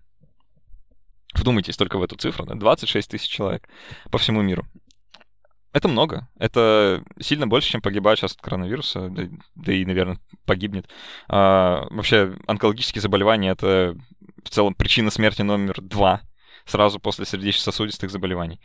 Вдумайтесь 1.33 1.77
только 1.77 1.97
в 1.97 2.03
эту 2.03 2.15
цифру, 2.15 2.45
да? 2.45 2.55
26 2.55 3.11
тысяч 3.11 3.29
человек 3.29 3.67
по 4.09 4.17
всему 4.17 4.41
миру. 4.41 4.65
Это 5.73 5.89
много. 5.89 6.29
Это 6.39 7.03
сильно 7.19 7.47
больше, 7.47 7.69
чем 7.69 7.81
погибает 7.81 8.17
сейчас 8.17 8.31
от 8.31 8.41
коронавируса, 8.41 9.09
да, 9.09 9.23
да 9.55 9.73
и, 9.73 9.83
наверное, 9.83 10.17
погибнет. 10.45 10.89
А, 11.27 11.85
вообще, 11.89 12.37
онкологические 12.47 13.01
заболевания— 13.01 13.49
это 13.51 13.97
в 14.41 14.49
целом 14.49 14.73
причина 14.73 15.11
смерти 15.11 15.41
номер 15.41 15.81
два 15.81 16.21
сразу 16.65 16.99
после 16.99 17.25
сердечно-сосудистых 17.25 18.09
заболеваний. 18.09 18.61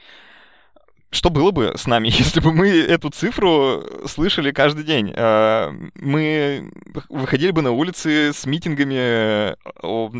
Что 1.12 1.28
было 1.28 1.50
бы 1.50 1.72
с 1.76 1.86
нами, 1.86 2.08
если 2.16 2.40
бы 2.40 2.52
мы 2.52 2.68
эту 2.68 3.10
цифру 3.10 3.82
слышали 4.06 4.52
каждый 4.52 4.84
день? 4.84 5.12
А, 5.16 5.72
мы 5.94 6.72
выходили 7.08 7.50
бы 7.50 7.62
на 7.62 7.72
улицы 7.72 8.32
с 8.32 8.46
митингами, 8.46 9.56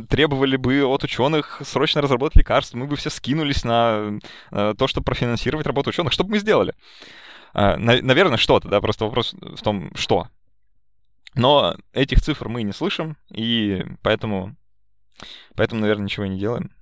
требовали 0.06 0.56
бы 0.56 0.84
от 0.84 1.04
ученых 1.04 1.62
срочно 1.64 2.02
разработать 2.02 2.36
лекарства, 2.36 2.76
мы 2.76 2.86
бы 2.86 2.96
все 2.96 3.10
скинулись 3.10 3.64
на 3.64 4.18
то, 4.50 4.86
чтобы 4.86 5.04
профинансировать 5.04 5.66
работу 5.66 5.90
ученых. 5.90 6.12
Что 6.12 6.24
бы 6.24 6.30
мы 6.30 6.38
сделали? 6.38 6.74
А, 7.52 7.76
наверное, 7.76 8.36
что-то, 8.36 8.68
да, 8.68 8.80
просто 8.80 9.04
вопрос 9.04 9.34
в 9.40 9.62
том, 9.62 9.90
что. 9.94 10.28
Но 11.34 11.76
этих 11.92 12.20
цифр 12.20 12.48
мы 12.48 12.62
не 12.62 12.72
слышим, 12.72 13.16
и 13.30 13.84
поэтому, 14.02 14.56
поэтому 15.54 15.80
наверное, 15.80 16.04
ничего 16.04 16.26
не 16.26 16.38
делаем. 16.38 16.72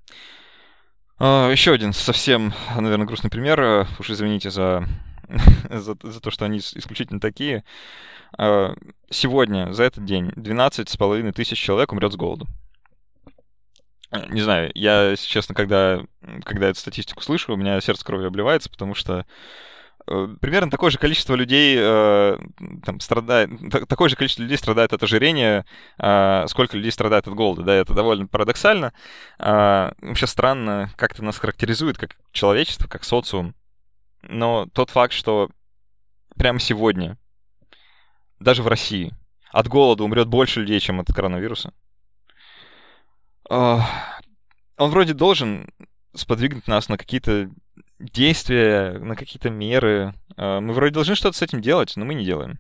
Uh, 1.21 1.51
еще 1.51 1.73
один 1.73 1.93
совсем, 1.93 2.55
наверное, 2.77 3.07
грустный 3.07 3.31
пример. 3.31 3.89
Уж 3.99 4.11
извините 4.11 4.51
за, 4.51 4.85
за, 5.71 5.97
за 6.01 6.21
то, 6.21 6.31
что 6.31 6.45
они 6.45 6.59
исключительно 6.59 7.21
такие. 7.21 7.65
Uh, 8.39 8.77
сегодня, 9.11 9.73
за 9.73 9.85
этот 9.85 10.05
день, 10.05 10.29
12,5 10.37 11.33
тысяч 11.33 11.59
человек 11.59 11.93
умрет 11.93 12.13
с 12.13 12.17
голоду. 12.17 12.47
Не 14.31 14.41
знаю, 14.41 14.71
я, 14.75 15.11
если 15.11 15.27
честно, 15.27 15.55
когда, 15.55 16.03
когда 16.45 16.69
эту 16.69 16.79
статистику 16.79 17.23
слышу, 17.23 17.53
у 17.53 17.57
меня 17.57 17.81
сердце 17.81 18.05
кровью 18.05 18.29
обливается, 18.29 18.71
потому 18.71 18.95
что 18.95 19.27
примерно 20.41 20.71
такое 20.71 20.91
же 20.91 20.99
количество 20.99 21.35
людей 21.35 21.77
э, 21.79 22.39
там, 22.85 23.01
страдает, 23.01 23.51
такое 23.89 24.09
же 24.09 24.17
количество 24.17 24.43
людей 24.43 24.57
страдает 24.57 24.93
от 24.93 25.03
ожирения, 25.03 25.67
э, 25.99 26.45
сколько 26.49 26.77
людей 26.77 26.93
страдает 26.93 27.29
от 27.29 27.35
голода. 27.35 27.63
Да, 27.63 27.75
это 27.75 27.95
довольно 27.95 28.27
парадоксально. 28.27 28.93
Э, 29.39 29.93
вообще 30.01 30.27
странно, 30.27 30.91
как 30.97 31.13
это 31.13 31.25
нас 31.25 31.39
характеризует, 31.39 31.99
как 31.99 32.17
человечество, 32.33 32.89
как 32.89 33.05
социум. 33.05 33.55
Но 34.23 34.67
тот 34.73 34.91
факт, 34.91 35.13
что 35.13 35.51
прямо 36.37 36.59
сегодня, 36.59 37.19
даже 38.41 38.63
в 38.63 38.69
России, 38.69 39.13
от 39.51 39.69
голода 39.69 40.05
умрет 40.05 40.29
больше 40.29 40.61
людей, 40.61 40.81
чем 40.81 41.01
от 41.01 41.13
коронавируса. 41.13 41.73
Э, 43.51 43.79
он 44.77 44.91
вроде 44.91 45.13
должен 45.13 45.69
сподвигнуть 46.15 46.67
нас 46.67 46.89
на 46.89 46.97
какие-то 46.97 47.51
действия, 47.99 48.99
на 48.99 49.17
какие-то 49.17 49.51
меры. 49.51 50.15
А, 50.37 50.61
мы 50.61 50.73
вроде 50.73 50.95
должны 50.95 51.15
что-то 51.15 51.37
с 51.37 51.43
этим 51.43 51.61
делать, 51.61 51.95
но 51.97 52.05
мы 52.05 52.15
не 52.15 52.25
делаем. 52.25 52.59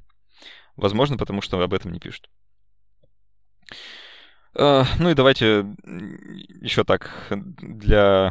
Возможно, 0.76 1.16
потому 1.16 1.40
что 1.40 1.60
об 1.60 1.74
этом 1.74 1.92
не 1.92 2.00
пишут. 2.00 2.28
А, 4.54 4.84
ну 4.98 5.10
и 5.10 5.14
давайте 5.14 5.66
еще 6.60 6.84
так 6.84 7.10
для 7.30 8.30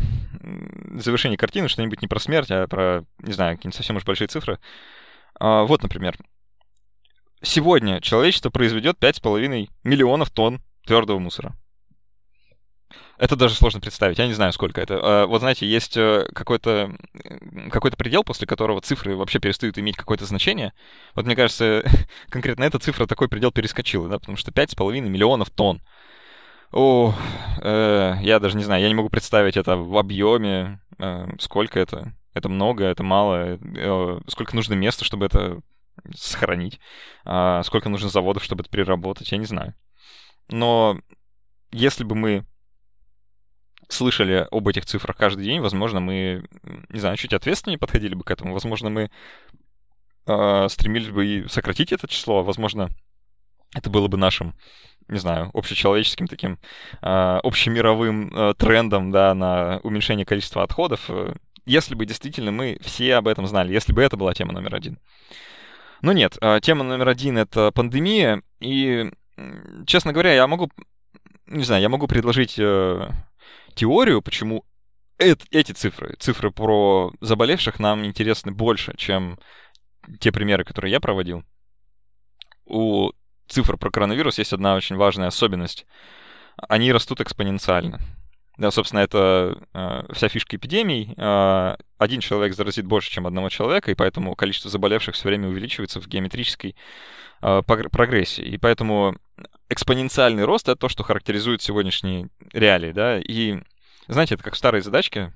завершения 0.95 1.37
картины 1.37 1.67
что-нибудь 1.67 2.01
не 2.01 2.07
про 2.07 2.19
смерть, 2.19 2.51
а 2.51 2.67
про, 2.67 3.05
не 3.19 3.33
знаю, 3.33 3.55
какие-нибудь 3.55 3.75
совсем 3.75 3.95
уж 3.95 4.03
большие 4.03 4.27
цифры. 4.27 4.59
А, 5.39 5.63
вот, 5.63 5.83
например, 5.83 6.17
сегодня 7.41 8.01
человечество 8.01 8.49
произведет 8.49 8.97
5,5 8.99 9.69
миллионов 9.83 10.29
тонн 10.31 10.61
твердого 10.85 11.19
мусора. 11.19 11.55
Это 13.17 13.35
даже 13.35 13.55
сложно 13.55 13.79
представить. 13.79 14.19
Я 14.19 14.27
не 14.27 14.33
знаю, 14.33 14.53
сколько 14.53 14.79
это. 14.79 14.99
А, 15.01 15.25
вот 15.25 15.39
знаете, 15.39 15.65
есть 15.65 15.97
э, 15.97 16.27
какой-то 16.33 16.95
какой 17.71 17.91
предел, 17.91 18.23
после 18.23 18.45
которого 18.45 18.79
цифры 18.81 19.15
вообще 19.15 19.39
перестают 19.39 19.77
иметь 19.79 19.97
какое-то 19.97 20.25
значение. 20.25 20.73
Вот 21.15 21.25
мне 21.25 21.35
кажется, 21.35 21.83
конкретно 22.29 22.63
эта 22.63 22.77
цифра 22.77 23.07
такой 23.07 23.27
предел 23.27 23.51
перескочила, 23.51 24.07
да, 24.07 24.19
потому 24.19 24.37
что 24.37 24.51
5,5 24.51 25.01
миллионов 25.01 25.49
тонн. 25.49 25.81
О, 26.71 27.13
э, 27.61 28.15
я 28.21 28.39
даже 28.39 28.55
не 28.55 28.63
знаю, 28.63 28.83
я 28.83 28.87
не 28.87 28.93
могу 28.95 29.09
представить 29.09 29.57
это 29.57 29.77
в 29.77 29.97
объеме, 29.97 30.79
э, 30.99 31.27
сколько 31.39 31.79
это. 31.79 32.13
Это 32.33 32.49
много, 32.49 32.83
это 32.83 33.03
мало, 33.03 33.57
э, 33.57 34.19
сколько 34.27 34.55
нужно 34.55 34.75
места, 34.75 35.05
чтобы 35.05 35.25
это 35.25 35.61
сохранить, 36.13 36.79
э, 37.25 37.61
сколько 37.63 37.89
нужно 37.89 38.09
заводов, 38.09 38.43
чтобы 38.43 38.61
это 38.61 38.69
переработать, 38.69 39.31
я 39.31 39.39
не 39.39 39.45
знаю. 39.45 39.73
Но 40.49 40.99
если 41.71 42.03
бы 42.03 42.15
мы 42.15 42.45
слышали 43.87 44.47
об 44.51 44.67
этих 44.67 44.85
цифрах 44.85 45.17
каждый 45.17 45.45
день, 45.45 45.59
возможно, 45.59 45.99
мы, 45.99 46.45
не 46.89 46.99
знаю, 46.99 47.17
чуть 47.17 47.33
ответственнее 47.33 47.79
подходили 47.79 48.15
бы 48.15 48.23
к 48.23 48.31
этому. 48.31 48.53
Возможно, 48.53 48.89
мы 48.89 49.09
э, 50.25 50.67
стремились 50.69 51.09
бы 51.09 51.25
и 51.25 51.47
сократить 51.47 51.91
это 51.91 52.07
число. 52.07 52.43
Возможно, 52.43 52.89
это 53.75 53.89
было 53.89 54.07
бы 54.07 54.17
нашим, 54.17 54.55
не 55.07 55.19
знаю, 55.19 55.49
общечеловеческим 55.53 56.27
таким 56.27 56.59
э, 57.01 57.39
общемировым 57.43 58.31
э, 58.35 58.53
трендом, 58.57 59.11
да, 59.11 59.33
на 59.33 59.79
уменьшение 59.83 60.25
количества 60.25 60.63
отходов. 60.63 61.09
Если 61.65 61.95
бы 61.95 62.05
действительно 62.05 62.51
мы 62.51 62.77
все 62.81 63.15
об 63.15 63.27
этом 63.27 63.45
знали, 63.47 63.73
если 63.73 63.93
бы 63.93 64.01
это 64.01 64.15
была 64.17 64.33
тема 64.33 64.53
номер 64.53 64.75
один. 64.75 64.99
Но 66.01 66.13
нет, 66.13 66.37
э, 66.41 66.59
тема 66.61 66.83
номер 66.83 67.09
один— 67.09 67.37
это 67.39 67.71
пандемия, 67.71 68.41
и, 68.59 69.11
честно 69.85 70.13
говоря, 70.13 70.33
я 70.33 70.47
могу, 70.47 70.69
не 71.47 71.63
знаю, 71.63 71.81
я 71.81 71.89
могу 71.89 72.07
предложить 72.07 72.55
э, 72.57 73.09
теорию, 73.77 74.21
почему 74.21 74.65
это, 75.17 75.45
эти 75.51 75.71
цифры, 75.71 76.15
цифры 76.19 76.51
про 76.51 77.13
заболевших 77.21 77.79
нам 77.79 78.05
интересны 78.05 78.51
больше, 78.51 78.93
чем 78.97 79.39
те 80.19 80.31
примеры, 80.31 80.63
которые 80.63 80.91
я 80.91 80.99
проводил. 80.99 81.43
У 82.65 83.11
цифр 83.47 83.77
про 83.77 83.89
коронавирус 83.89 84.37
есть 84.37 84.53
одна 84.53 84.75
очень 84.75 84.95
важная 84.95 85.27
особенность. 85.27 85.85
Они 86.57 86.91
растут 86.91 87.21
экспоненциально. 87.21 87.99
Да, 88.57 88.71
собственно, 88.71 89.01
это 89.01 89.57
э, 89.73 90.13
вся 90.13 90.29
фишка 90.29 90.55
эпидемий. 90.55 91.13
Э, 91.15 91.75
один 91.99 92.21
человек 92.21 92.55
заразит 92.55 92.85
больше, 92.85 93.11
чем 93.11 93.27
одного 93.27 93.49
человека, 93.49 93.91
и 93.91 93.95
поэтому 93.95 94.35
количество 94.35 94.71
заболевших 94.71 95.15
все 95.15 95.27
время 95.27 95.47
увеличивается 95.47 96.01
в 96.01 96.07
геометрической 96.07 96.75
э, 97.41 97.61
прогрессии. 97.63 98.43
И 98.43 98.57
поэтому 98.57 99.15
экспоненциальный 99.69 100.45
рост— 100.45 100.67
это 100.69 100.75
то, 100.75 100.89
что 100.89 101.03
характеризует 101.03 101.61
сегодняшние 101.61 102.29
реалии, 102.51 102.91
да, 102.91 103.19
и, 103.19 103.59
знаете, 104.07 104.35
это 104.35 104.43
как 104.43 104.55
в 104.55 104.57
старой 104.57 104.81
задачке, 104.81 105.33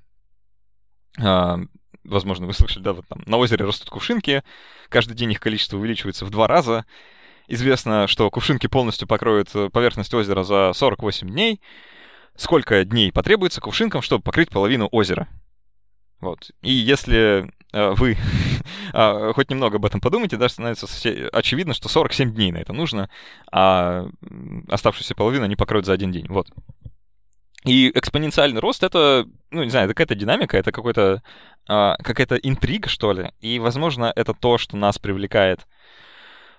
а, 1.20 1.60
возможно, 2.04 2.48
вы 2.48 2.54
слышали, 2.54 2.84
да, 2.84 2.94
вот 2.94 3.06
там 3.08 3.22
на 3.26 3.38
озере 3.38 3.66
растут 3.66 3.90
кувшинки, 3.90 4.44
каждый 4.90 5.16
день 5.16 5.32
их 5.32 5.40
количество 5.40 5.78
увеличивается 5.78 6.26
в 6.26 6.30
два 6.30 6.48
раза, 6.48 6.86
известно, 7.48 8.08
что 8.08 8.30
кувшинки 8.30 8.68
полностью 8.68 9.08
покроют 9.08 9.50
э, 9.54 9.70
поверхность 9.70 10.14
озера 10.14 10.44
за 10.44 10.72
48 10.74 11.30
дней, 11.30 11.62
сколько 12.36 12.84
дней 12.86 13.12
потребуется 13.12 13.62
кувшинкам, 13.62 14.02
чтобы 14.02 14.24
покрыть 14.24 14.50
половину 14.50 14.88
озера. 14.92 15.28
Вот. 16.20 16.52
И 16.62 16.72
если 16.72 17.52
э, 17.74 17.92
вы 17.92 18.18
э, 18.94 19.34
хоть 19.36 19.50
немного 19.50 19.78
об 19.78 19.86
этом 19.86 20.00
подумайте, 20.00 20.38
даже 20.38 20.54
становится 20.54 20.88
очевидно, 21.34 21.74
что 21.74 21.90
47 21.90 22.34
дней 22.34 22.52
на 22.52 22.58
это 22.58 22.74
нужно, 22.74 23.10
а 23.52 24.08
оставшуюся 24.70 25.16
половину 25.16 25.46
они 25.46 25.56
покроют 25.56 25.86
за 25.86 25.94
один 25.94 26.12
день. 26.12 26.28
Вот. 26.28 26.48
И 27.64 27.92
экспоненциальный 27.94 28.60
рост— 28.60 28.84
это, 28.84 29.28
ну, 29.52 29.64
не 29.64 29.70
знаю, 29.70 29.86
это 29.86 29.94
какая-то 29.94 30.16
динамика, 30.16 30.58
это 30.58 30.72
какой-то, 30.72 31.22
э, 31.70 31.94
какая-то 32.04 32.36
интрига, 32.36 32.90
что 32.90 33.14
ли. 33.14 33.32
И, 33.40 33.60
возможно, 33.60 34.12
это 34.16 34.34
то, 34.34 34.58
что 34.58 34.78
нас 34.78 34.98
привлекает 34.98 35.68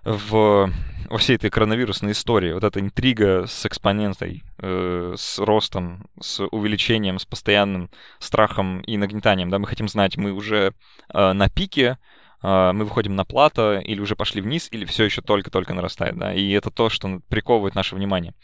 в 0.04 0.70
во 1.12 1.18
всей 1.18 1.36
этой 1.36 1.50
коронавирусной 1.50 2.12
истории, 2.12 2.54
вот 2.54 2.64
эта 2.64 2.80
интрига 2.80 3.44
с 3.46 3.66
экспонентой, 3.66 4.44
э, 4.56 5.14
с 5.14 5.38
ростом, 5.38 6.06
с 6.18 6.42
увеличением, 6.46 7.18
с 7.18 7.26
постоянным 7.26 7.90
страхом 8.18 8.80
и 8.80 8.96
нагнетанием, 8.96 9.50
да, 9.50 9.58
мы 9.58 9.66
хотим 9.66 9.88
знать, 9.88 10.16
мы 10.16 10.32
уже 10.32 10.72
э, 11.12 11.32
на 11.34 11.50
пике, 11.50 11.98
э, 12.42 12.72
мы 12.72 12.86
выходим 12.86 13.14
на 13.14 13.26
плато, 13.26 13.80
или 13.80 14.00
уже 14.00 14.16
пошли 14.16 14.40
вниз, 14.40 14.68
или 14.70 14.86
все 14.86 15.04
еще 15.04 15.20
только-только 15.20 15.74
нарастает, 15.74 16.16
да, 16.16 16.32
и 16.32 16.50
это 16.52 16.70
то, 16.70 16.88
что 16.88 17.20
приковывает 17.28 17.74
наше 17.74 17.94
внимание. 17.94 18.34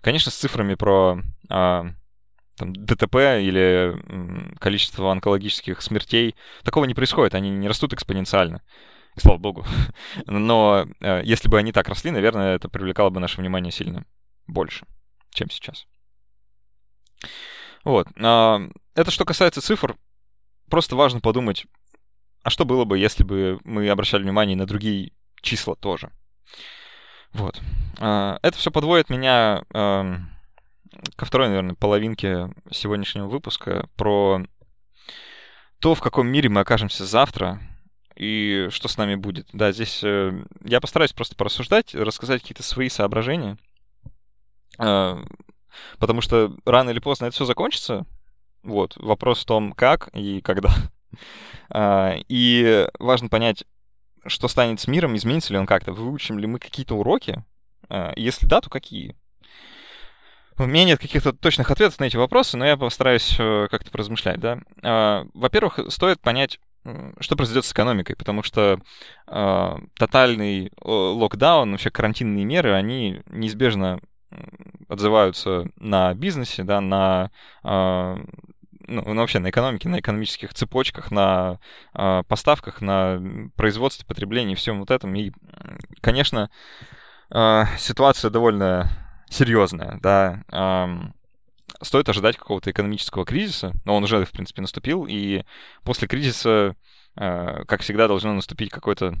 Конечно, 0.00 0.30
с 0.30 0.36
цифрами 0.36 0.76
про 0.76 1.18
э, 1.50 1.82
там, 2.56 2.72
ДТП 2.72 3.16
или 3.40 4.56
количество 4.60 5.10
онкологических 5.10 5.82
смертей 5.82 6.36
такого 6.62 6.84
не 6.84 6.94
происходит, 6.94 7.34
они 7.34 7.50
не 7.50 7.66
растут 7.66 7.92
экспоненциально 7.92 8.62
слава 9.16 9.38
богу. 9.38 9.64
Но 10.26 10.86
э, 11.00 11.22
если 11.24 11.48
бы 11.48 11.58
они 11.58 11.72
так 11.72 11.88
росли, 11.88 12.10
наверное, 12.10 12.56
это 12.56 12.68
привлекало 12.68 13.10
бы 13.10 13.20
наше 13.20 13.40
внимание 13.40 13.72
сильно 13.72 14.04
больше, 14.46 14.86
чем 15.30 15.50
сейчас. 15.50 15.86
Вот. 17.84 18.08
А, 18.20 18.60
это 18.94 19.10
что 19.10 19.24
касается 19.24 19.60
цифр, 19.60 19.96
просто 20.68 20.96
важно 20.96 21.20
подумать, 21.20 21.66
а 22.42 22.50
что 22.50 22.64
было 22.64 22.84
бы, 22.84 22.98
если 22.98 23.24
бы 23.24 23.60
мы 23.64 23.88
обращали 23.88 24.22
внимание 24.22 24.56
на 24.56 24.66
другие 24.66 25.12
числа 25.40 25.74
тоже. 25.74 26.10
Вот. 27.32 27.60
А, 28.00 28.38
это 28.42 28.58
все 28.58 28.70
подводит 28.70 29.10
меня 29.10 29.64
эм, 29.72 30.30
ко 31.16 31.24
второй, 31.24 31.48
наверное, 31.48 31.74
половинке 31.74 32.52
сегодняшнего 32.70 33.26
выпуска 33.26 33.88
про 33.96 34.42
то, 35.80 35.94
в 35.94 36.00
каком 36.00 36.28
мире 36.28 36.48
мы 36.48 36.60
окажемся 36.60 37.04
завтра, 37.04 37.60
и 38.16 38.68
что 38.70 38.88
с 38.88 38.96
нами 38.96 39.16
будет. 39.16 39.48
Да, 39.52 39.72
здесь 39.72 40.00
э, 40.02 40.32
я 40.64 40.80
постараюсь 40.80 41.12
просто 41.12 41.36
порассуждать, 41.36 41.94
рассказать 41.94 42.42
какие-то 42.42 42.62
свои 42.62 42.88
соображения, 42.88 43.58
э, 44.78 45.24
потому 45.98 46.20
что 46.20 46.54
рано 46.64 46.90
или 46.90 47.00
поздно 47.00 47.26
это 47.26 47.34
все 47.34 47.44
закончится. 47.44 48.06
Вот, 48.62 48.96
вопрос 48.96 49.42
в 49.42 49.46
том, 49.46 49.72
как 49.72 50.08
и 50.14 50.40
когда. 50.40 50.70
э, 51.70 52.18
и 52.28 52.88
важно 52.98 53.28
понять, 53.28 53.64
что 54.26 54.48
станет 54.48 54.80
с 54.80 54.86
миром, 54.86 55.16
изменится 55.16 55.52
ли 55.52 55.58
он 55.58 55.66
как-то, 55.66 55.92
выучим 55.92 56.38
ли 56.38 56.46
мы 56.46 56.58
какие-то 56.58 56.94
уроки, 56.94 57.44
э, 57.90 58.12
если 58.16 58.46
да, 58.46 58.60
то 58.60 58.70
какие. 58.70 59.16
У 60.56 60.66
меня 60.66 60.84
нет 60.84 61.00
каких-то 61.00 61.32
точных 61.32 61.72
ответов 61.72 61.98
на 61.98 62.04
эти 62.04 62.16
вопросы, 62.16 62.56
но 62.56 62.64
я 62.64 62.76
постараюсь 62.76 63.34
э, 63.40 63.66
как-то 63.68 63.90
поразмышлять, 63.90 64.38
да. 64.38 65.24
Во-первых, 65.34 65.80
стоит 65.88 66.20
понять, 66.20 66.60
что 67.20 67.36
произойдет 67.36 67.64
с 67.64 67.72
экономикой, 67.72 68.14
потому 68.14 68.42
что 68.42 68.78
э, 69.26 69.76
тотальный 69.98 70.70
локдаун, 70.82 71.72
вообще 71.72 71.90
карантинные 71.90 72.44
меры, 72.44 72.72
они 72.72 73.22
неизбежно 73.26 74.00
отзываются 74.88 75.66
на 75.76 76.12
бизнесе, 76.14 76.64
да, 76.64 76.80
на 76.80 77.30
э, 77.62 78.16
ну, 78.86 79.14
вообще 79.14 79.38
на 79.38 79.50
экономике, 79.50 79.88
на 79.88 80.00
экономических 80.00 80.52
цепочках, 80.52 81.10
на 81.10 81.58
э, 81.94 82.22
поставках, 82.28 82.80
на 82.80 83.20
производстве, 83.56 84.06
потреблении, 84.06 84.54
всем 84.54 84.80
вот 84.80 84.90
этом. 84.90 85.14
И, 85.14 85.32
конечно, 86.00 86.50
э, 87.30 87.64
ситуация 87.78 88.30
довольно 88.30 88.88
серьезная, 89.30 89.98
да. 90.02 90.44
Э, 90.52 91.12
стоит 91.84 92.08
ожидать 92.08 92.36
какого-то 92.36 92.70
экономического 92.70 93.24
кризиса, 93.24 93.72
но 93.84 93.96
он 93.96 94.04
уже, 94.04 94.24
в 94.24 94.32
принципе, 94.32 94.62
наступил, 94.62 95.06
и 95.08 95.44
после 95.82 96.08
кризиса, 96.08 96.76
э, 97.16 97.64
как 97.66 97.82
всегда, 97.82 98.08
должно 98.08 98.32
наступить 98.32 98.70
какой-то 98.70 99.14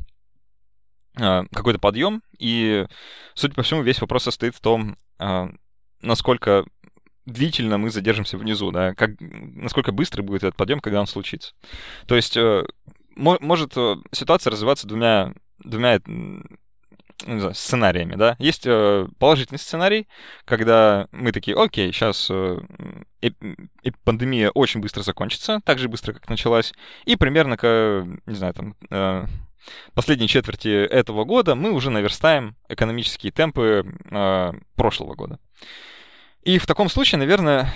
э, 1.16 1.44
какой-то 1.52 1.78
подъем, 1.78 2.22
и, 2.38 2.86
судя 3.34 3.54
по 3.54 3.62
всему, 3.62 3.82
весь 3.82 4.00
вопрос 4.00 4.24
состоит 4.24 4.54
в 4.54 4.60
том, 4.60 4.96
э, 5.18 5.48
насколько 6.00 6.64
длительно 7.26 7.78
мы 7.78 7.90
задержимся 7.90 8.36
внизу, 8.36 8.70
да, 8.70 8.94
как, 8.94 9.12
насколько 9.20 9.92
быстро 9.92 10.22
будет 10.22 10.44
этот 10.44 10.56
подъем, 10.56 10.80
когда 10.80 11.00
он 11.00 11.06
случится. 11.06 11.54
То 12.06 12.16
есть 12.16 12.36
может 13.16 13.72
ситуация 14.12 14.50
развиваться 14.50 14.86
двумя, 14.86 15.32
двумя 15.58 16.00
не 17.26 17.38
знаю, 17.38 17.54
сценариями, 17.54 18.16
да. 18.16 18.36
Есть 18.38 18.66
э, 18.66 19.06
положительный 19.18 19.58
сценарий, 19.58 20.08
когда 20.44 21.08
мы 21.12 21.32
такие, 21.32 21.56
окей, 21.56 21.92
сейчас 21.92 22.28
э, 22.30 22.58
э, 23.22 23.30
пандемия 24.04 24.50
очень 24.50 24.80
быстро 24.80 25.02
закончится, 25.02 25.60
так 25.64 25.78
же 25.78 25.88
быстро, 25.88 26.12
как 26.12 26.28
началась, 26.28 26.72
и 27.04 27.16
примерно, 27.16 27.56
к, 27.56 28.06
не 28.26 28.34
знаю, 28.34 28.54
там, 28.54 28.76
э, 28.90 29.24
последней 29.94 30.28
четверти 30.28 30.68
этого 30.68 31.24
года 31.24 31.54
мы 31.54 31.72
уже 31.72 31.90
наверстаем 31.90 32.56
экономические 32.68 33.32
темпы 33.32 33.84
э, 34.10 34.52
прошлого 34.76 35.14
года. 35.14 35.38
И 36.42 36.58
в 36.58 36.66
таком 36.66 36.88
случае, 36.88 37.18
наверное, 37.18 37.72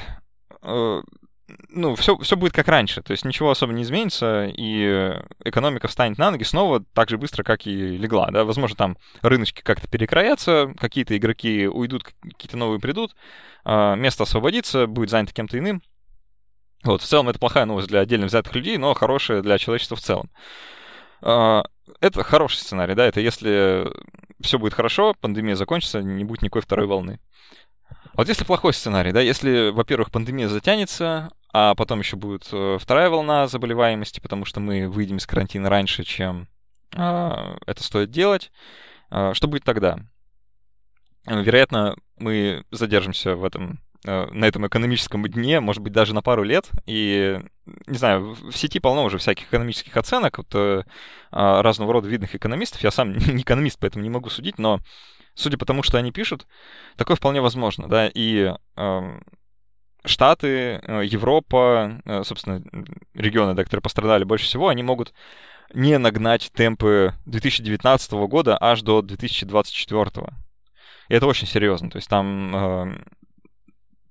э, 0.63 1.03
ну, 1.69 1.95
все, 1.95 2.17
все 2.19 2.37
будет 2.37 2.53
как 2.53 2.69
раньше, 2.69 3.03
то 3.03 3.13
есть 3.13 3.25
ничего 3.25 3.51
особо 3.51 3.73
не 3.73 3.83
изменится, 3.83 4.47
и 4.47 5.15
экономика 5.45 5.89
встанет 5.89 6.19
на 6.19 6.31
ноги 6.31 6.43
снова 6.43 6.85
так 6.93 7.09
же 7.09 7.19
быстро, 7.19 7.43
как 7.43 7.67
и 7.67 7.97
легла, 7.97 8.29
да, 8.31 8.45
возможно, 8.45 8.77
там 8.77 8.99
рыночки 9.23 9.63
как-то 9.63 9.89
перекроятся, 9.89 10.75
какие-то 10.79 11.17
игроки 11.17 11.67
уйдут, 11.67 12.05
какие-то 12.05 12.57
новые 12.57 12.81
придут, 12.81 13.15
а, 13.65 13.95
место 13.95 14.25
освободится, 14.25 14.87
будет 14.87 15.11
занято 15.11 15.33
кем-то 15.33 15.59
иным. 15.59 15.83
Вот, 16.85 17.03
в 17.03 17.07
целом 17.07 17.29
это 17.29 17.39
плохая 17.39 17.65
новость 17.65 17.89
для 17.89 18.01
отдельно 18.01 18.27
взятых 18.27 18.55
людей, 18.55 18.77
но 18.77 18.95
хорошая 18.95 19.43
для 19.43 19.59
человечества 19.59 19.97
в 19.97 20.01
целом. 20.01 20.31
А, 21.23 21.65
это 22.01 22.23
хороший 22.23 22.59
сценарий, 22.59 22.95
да, 22.95 23.07
это 23.07 23.21
если 23.21 23.91
все 24.41 24.59
будет 24.59 24.75
хорошо, 24.75 25.15
пандемия 25.21 25.57
закончится, 25.57 26.03
не 26.03 26.25
будет 26.25 26.43
никакой 26.43 26.63
второй 26.63 26.87
волны. 26.87 27.19
Вот 28.15 28.29
если 28.29 28.45
плохой 28.45 28.75
сценарий, 28.75 29.13
да, 29.13 29.21
если, 29.21 29.71
во-первых, 29.71 30.11
пандемия 30.11 30.49
затянется, 30.49 31.31
а 31.61 31.75
потом 31.75 31.99
еще 31.99 32.17
будет 32.17 32.49
э, 32.53 32.79
вторая 32.81 33.11
волна 33.11 33.49
заболеваемости, 33.49 34.21
потому 34.21 34.45
что 34.45 34.61
мы 34.61 34.89
выйдем 34.89 35.17
из 35.17 35.27
карантина 35.27 35.69
раньше, 35.69 36.05
чем 36.05 36.47
э, 36.95 37.57
это 37.67 37.83
стоит 37.83 38.13
делать. 38.13 38.53
Э, 39.11 39.33
что 39.35 39.49
будет 39.49 39.65
тогда? 39.65 39.99
Вероятно, 41.27 41.97
мы 42.17 42.65
задержимся 42.71 43.35
в 43.35 43.45
этом 43.45 43.81
на 44.05 44.45
этом 44.45 44.65
экономическом 44.65 45.25
дне, 45.25 45.59
может 45.59 45.83
быть, 45.83 45.93
даже 45.93 46.15
на 46.15 46.23
пару 46.23 46.45
лет. 46.45 46.71
И, 46.87 47.41
не 47.89 47.99
знаю, 47.99 48.35
в 48.35 48.53
сети 48.53 48.79
полно 48.79 49.03
уже 49.03 49.19
всяких 49.19 49.49
экономических 49.49 49.97
оценок 49.97 50.39
от 50.39 50.55
э, 50.55 50.85
разного 51.33 51.93
рода 51.93 52.09
видных 52.09 52.37
экономистов. 52.37 52.81
Я 52.83 52.93
сам 52.93 53.13
не 53.19 53.43
экономист, 53.43 53.79
поэтому 53.81 54.05
не 54.05 54.11
могу 54.11 54.31
судить, 54.31 54.59
но 54.59 54.81
судя 55.35 55.59
по 55.59 55.67
тому, 55.67 55.83
что 55.83 55.99
они 55.99 56.13
пишут, 56.13 56.47
такое 56.97 57.17
вполне 57.17 57.41
возможно, 57.41 57.89
да, 57.89 58.09
и 58.13 58.55
э, 58.77 59.21
Штаты, 60.05 60.81
э, 60.83 61.03
Европа, 61.05 62.01
э, 62.05 62.23
собственно, 62.25 62.63
регионы, 63.15 63.55
да, 63.55 63.65
которые 63.65 63.83
пострадали 63.83 64.25
больше 64.25 64.47
всего, 64.47 64.69
они 64.69 64.83
могут 64.83 65.13
не 65.75 65.99
нагнать 65.99 66.51
темпы 66.55 67.15
2019 67.27 68.27
года 68.27 68.57
аж 68.61 68.83
до 68.83 69.03
2024. 69.03 70.29
И 71.09 71.15
это 71.15 71.27
очень 71.27 71.47
серьезно. 71.47 71.91
То 71.91 71.97
есть 71.97 72.09
там 72.09 72.55
э, 72.55 73.05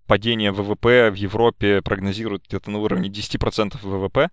падение 0.08 0.52
ВВП 0.52 1.12
в 1.12 1.16
Европе 1.16 1.82
прогнозируют 1.82 2.46
где-то 2.48 2.72
на 2.72 2.80
уровне 2.80 3.10
10% 3.10 3.78
ВВП. 3.82 4.30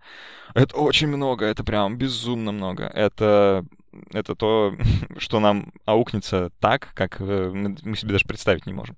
Это 0.55 0.77
очень 0.77 1.09
много, 1.09 1.45
это 1.45 1.65
прям 1.65 1.99
безумно 1.99 2.53
много. 2.53 2.85
Это, 2.85 3.65
это 4.13 4.35
то, 4.35 4.77
что 5.19 5.41
нам 5.41 5.73
аукнется 5.85 6.51
так, 6.61 6.91
как 6.95 7.21
э, 7.21 7.51
мы 7.83 7.97
себе 7.97 8.13
даже 8.13 8.25
представить 8.25 8.67
не 8.67 8.73
можем. 8.73 8.97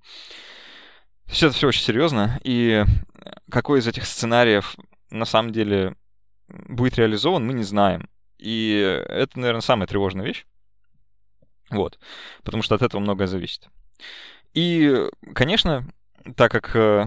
Все 1.27 1.47
это 1.47 1.57
все 1.57 1.69
очень 1.69 1.83
серьезно, 1.83 2.39
и 2.45 2.85
какой 3.51 3.81
из 3.81 3.87
этих 3.87 4.07
сценариев 4.07 4.77
на 5.11 5.25
самом 5.25 5.53
деле 5.53 5.95
будет 6.49 6.99
реализован, 6.99 7.45
мы 7.47 7.53
не 7.53 7.65
знаем. 7.65 8.09
И 8.39 9.03
это, 9.09 9.39
наверное, 9.39 9.61
самая 9.61 9.87
тревожная 9.87 10.25
вещь. 10.25 10.47
Вот. 11.71 11.99
Потому 12.45 12.63
что 12.63 12.75
от 12.75 12.83
этого 12.83 13.01
многое 13.01 13.27
зависит. 13.27 13.69
И, 14.55 15.09
конечно, 15.35 15.85
так 16.37 16.53
как 16.53 16.75
э, 16.77 17.07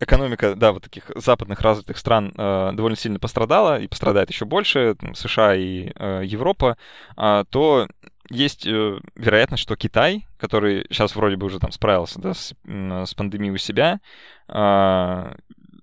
экономика, 0.00 0.54
да, 0.54 0.72
вот 0.72 0.84
таких 0.84 1.10
западных 1.16 1.60
развитых 1.60 1.98
стран 1.98 2.32
э, 2.36 2.70
довольно 2.72 2.96
сильно 2.96 3.18
пострадала 3.18 3.80
и 3.80 3.88
пострадает 3.88 4.30
еще 4.30 4.44
больше, 4.44 4.94
там, 4.98 5.14
США 5.14 5.54
и 5.56 5.92
э, 5.94 6.22
Европа, 6.24 6.76
э, 7.16 7.44
то 7.50 7.88
есть 8.32 8.66
э, 8.66 9.00
вероятность, 9.14 9.62
что 9.62 9.76
Китай, 9.76 10.26
который 10.38 10.86
сейчас 10.90 11.14
вроде 11.14 11.36
бы 11.36 11.46
уже 11.46 11.58
там 11.58 11.72
справился 11.72 12.20
да, 12.20 12.34
с, 12.34 12.54
с 12.64 13.14
пандемией 13.14 13.54
у 13.54 13.58
себя, 13.58 14.00
э, 14.48 15.34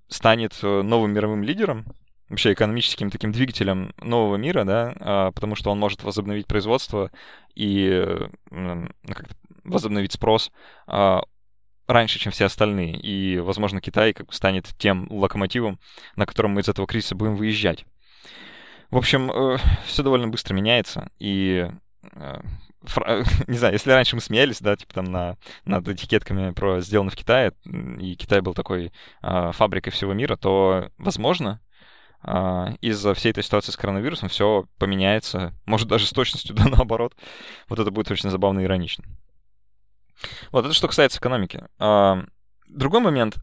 станет 0.07 0.61
новым 0.61 1.11
мировым 1.11 1.43
лидером, 1.43 1.85
вообще 2.29 2.53
экономическим 2.53 3.09
таким 3.09 3.31
двигателем 3.31 3.93
нового 4.01 4.35
мира, 4.35 4.63
да, 4.63 4.93
э, 4.99 5.31
потому 5.33 5.55
что 5.55 5.71
он 5.71 5.79
может 5.79 6.03
возобновить 6.03 6.47
производство 6.47 7.11
и 7.55 7.87
э, 7.89 8.87
как 9.07 9.25
возобновить 9.63 10.13
спрос 10.13 10.51
э, 10.87 11.19
раньше, 11.87 12.19
чем 12.19 12.31
все 12.31 12.45
остальные. 12.45 12.99
И, 12.99 13.39
возможно, 13.39 13.81
Китай 13.81 14.13
как 14.13 14.27
бы 14.27 14.33
станет 14.33 14.67
тем 14.77 15.07
локомотивом, 15.11 15.79
на 16.15 16.25
котором 16.25 16.51
мы 16.51 16.61
из 16.61 16.69
этого 16.69 16.87
кризиса 16.87 17.15
будем 17.15 17.35
выезжать. 17.35 17.85
В 18.91 18.97
общем, 18.97 19.31
э, 19.31 19.57
все 19.85 20.03
довольно 20.03 20.27
быстро 20.27 20.53
меняется, 20.53 21.11
и 21.19 21.69
не 23.47 23.57
знаю, 23.57 23.73
если 23.73 23.91
раньше 23.91 24.15
мы 24.15 24.21
смеялись, 24.21 24.61
да, 24.61 24.75
типа 24.75 24.93
там 24.93 25.05
на, 25.05 25.37
над 25.65 25.87
этикетками 25.87 26.51
про 26.51 26.81
сделано 26.81 27.11
в 27.11 27.15
Китае, 27.15 27.53
и 27.65 28.15
Китай 28.15 28.41
был 28.41 28.53
такой 28.53 28.91
э, 29.21 29.51
фабрикой 29.53 29.91
всего 29.91 30.13
мира, 30.13 30.35
то, 30.35 30.89
возможно, 30.97 31.61
э, 32.23 32.67
из-за 32.81 33.13
всей 33.13 33.31
этой 33.31 33.43
ситуации 33.43 33.71
с 33.71 33.77
коронавирусом 33.77 34.29
все 34.29 34.65
поменяется, 34.77 35.53
может 35.65 35.87
даже 35.87 36.05
с 36.05 36.11
точностью 36.11 36.55
да 36.55 36.65
наоборот. 36.69 37.15
Вот 37.67 37.79
это 37.79 37.91
будет 37.91 38.09
очень 38.11 38.29
забавно 38.29 38.61
и 38.61 38.63
иронично. 38.63 39.03
Вот 40.51 40.65
это 40.65 40.73
что 40.73 40.87
касается 40.87 41.19
экономики. 41.19 41.63
Э, 41.79 42.23
другой 42.69 43.01
момент 43.01 43.37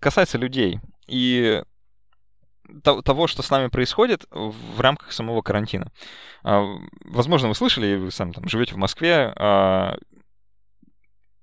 касается 0.00 0.38
людей 0.38 0.80
и 1.06 1.62
того, 2.82 3.26
что 3.26 3.42
с 3.42 3.50
нами 3.50 3.68
происходит 3.68 4.26
в 4.30 4.80
рамках 4.80 5.12
самого 5.12 5.42
карантина. 5.42 5.90
А, 6.42 6.64
возможно, 7.04 7.48
вы 7.48 7.54
слышали, 7.54 7.96
вы 7.96 8.10
сами 8.10 8.32
там 8.32 8.48
живете 8.48 8.74
в 8.74 8.78
Москве, 8.78 9.32
а, 9.36 9.96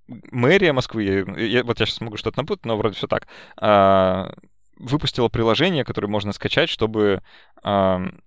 мэрия 0.07 0.73
Москвы, 0.73 1.03
я, 1.03 1.63
вот 1.63 1.79
я 1.79 1.85
сейчас 1.85 2.01
могу 2.01 2.17
что-то 2.17 2.39
напутать, 2.39 2.65
но 2.65 2.77
вроде 2.77 2.95
все 2.95 3.07
так, 3.07 3.27
а, 3.57 4.33
выпустила 4.77 5.29
приложение, 5.29 5.85
которое 5.85 6.07
можно 6.07 6.33
скачать, 6.33 6.69
чтобы 6.69 7.21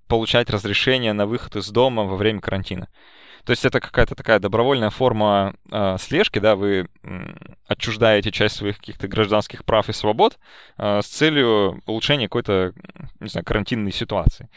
получать 0.09 0.51
разрешение 0.51 1.13
на 1.13 1.27
выход 1.27 1.57
из 1.57 1.69
дома 1.69 2.05
во 2.05 2.17
время 2.17 2.41
карантина. 2.41 2.89
То 3.44 3.51
есть 3.51 3.64
это 3.64 3.81
какая-то 3.81 4.14
такая 4.14 4.38
добровольная 4.38 4.90
форма 4.90 5.55
э, 5.70 5.96
слежки, 5.98 6.38
да, 6.38 6.57
вы 6.57 6.88
отчуждаете 7.66 8.31
часть 8.31 8.57
своих 8.57 8.79
каких-то 8.79 9.09
гражданских 9.09 9.64
прав 9.64 9.88
и 9.88 9.92
свобод 9.92 10.38
э, 10.77 11.01
с 11.03 11.07
целью 11.07 11.81
улучшения 11.87 12.27
какой-то, 12.27 12.72
не 13.20 13.29
знаю, 13.29 13.44
карантинной 13.44 13.92
ситуации. 13.92 14.48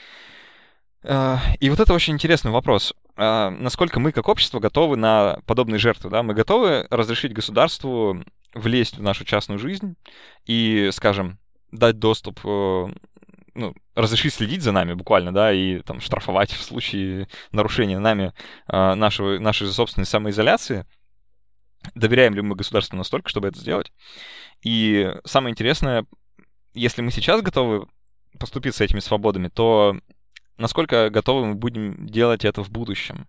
Э, 1.03 1.37
и 1.59 1.69
вот 1.69 1.79
это 1.79 1.93
очень 1.93 2.13
интересный 2.13 2.51
вопрос. 2.51 2.93
Э, 3.17 3.49
насколько 3.49 3.99
мы 3.99 4.11
как 4.11 4.27
общество 4.27 4.59
готовы 4.59 4.97
на 4.97 5.39
подобные 5.45 5.79
жертвы, 5.79 6.09
да? 6.09 6.23
Мы 6.23 6.33
готовы 6.33 6.87
разрешить 6.89 7.33
государству 7.33 8.23
влезть 8.53 8.97
в 8.97 9.01
нашу 9.01 9.25
частную 9.25 9.59
жизнь 9.59 9.95
и, 10.45 10.89
скажем, 10.91 11.39
дать 11.71 11.99
доступ 11.99 12.39
э, 12.43 12.87
ну, 13.53 13.75
разрешить 13.95 14.33
следить 14.33 14.61
за 14.61 14.71
нами 14.71 14.93
буквально, 14.93 15.33
да, 15.33 15.51
и 15.51 15.79
там 15.81 15.99
штрафовать 15.99 16.51
в 16.51 16.61
случае 16.61 17.27
нарушения 17.51 17.99
нами 17.99 18.33
э, 18.67 18.93
нашего, 18.93 19.39
нашей 19.39 19.67
собственной 19.67 20.05
самоизоляции. 20.05 20.85
Доверяем 21.95 22.35
ли 22.35 22.41
мы 22.41 22.55
государству 22.55 22.95
настолько, 22.95 23.29
чтобы 23.29 23.47
это 23.47 23.59
сделать? 23.59 23.91
И 24.61 25.13
самое 25.25 25.51
интересное, 25.51 26.05
если 26.73 27.01
мы 27.01 27.11
сейчас 27.11 27.41
готовы 27.41 27.87
поступить 28.39 28.75
с 28.75 28.81
этими 28.81 28.99
свободами, 28.99 29.47
то 29.49 29.97
насколько 30.57 31.09
готовы 31.09 31.47
мы 31.47 31.55
будем 31.55 32.07
делать 32.07 32.45
это 32.45 32.63
в 32.63 32.69
будущем? 32.69 33.27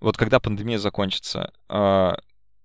Вот 0.00 0.16
когда 0.16 0.40
пандемия 0.40 0.78
закончится, 0.78 1.52
э, 1.68 2.12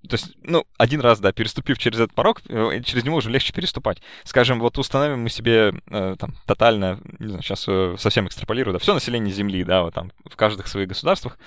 то 0.08 0.16
есть, 0.16 0.36
ну, 0.44 0.66
один 0.78 1.02
раз, 1.02 1.20
да, 1.20 1.32
переступив 1.32 1.78
через 1.78 2.00
этот 2.00 2.14
порог, 2.14 2.42
э, 2.48 2.82
через 2.84 3.04
него 3.04 3.18
уже 3.18 3.30
легче 3.30 3.54
переступать. 3.54 4.02
Скажем, 4.24 4.60
вот 4.60 4.78
установим 4.78 5.22
мы 5.22 5.30
себе 5.30 5.74
э, 5.88 6.16
там 6.18 6.36
тотально, 6.46 7.00
не 7.20 7.28
знаю, 7.28 7.44
сейчас 7.44 7.66
э, 7.68 7.96
совсем 7.98 8.28
экстраполирую, 8.28 8.74
да, 8.74 8.80
все 8.80 8.94
население 8.94 9.34
Земли, 9.34 9.64
да, 9.64 9.84
вот 9.84 9.94
там 9.94 10.12
в 10.26 10.36
каждых 10.36 10.68
своих 10.68 10.88
государствах, 10.88 11.38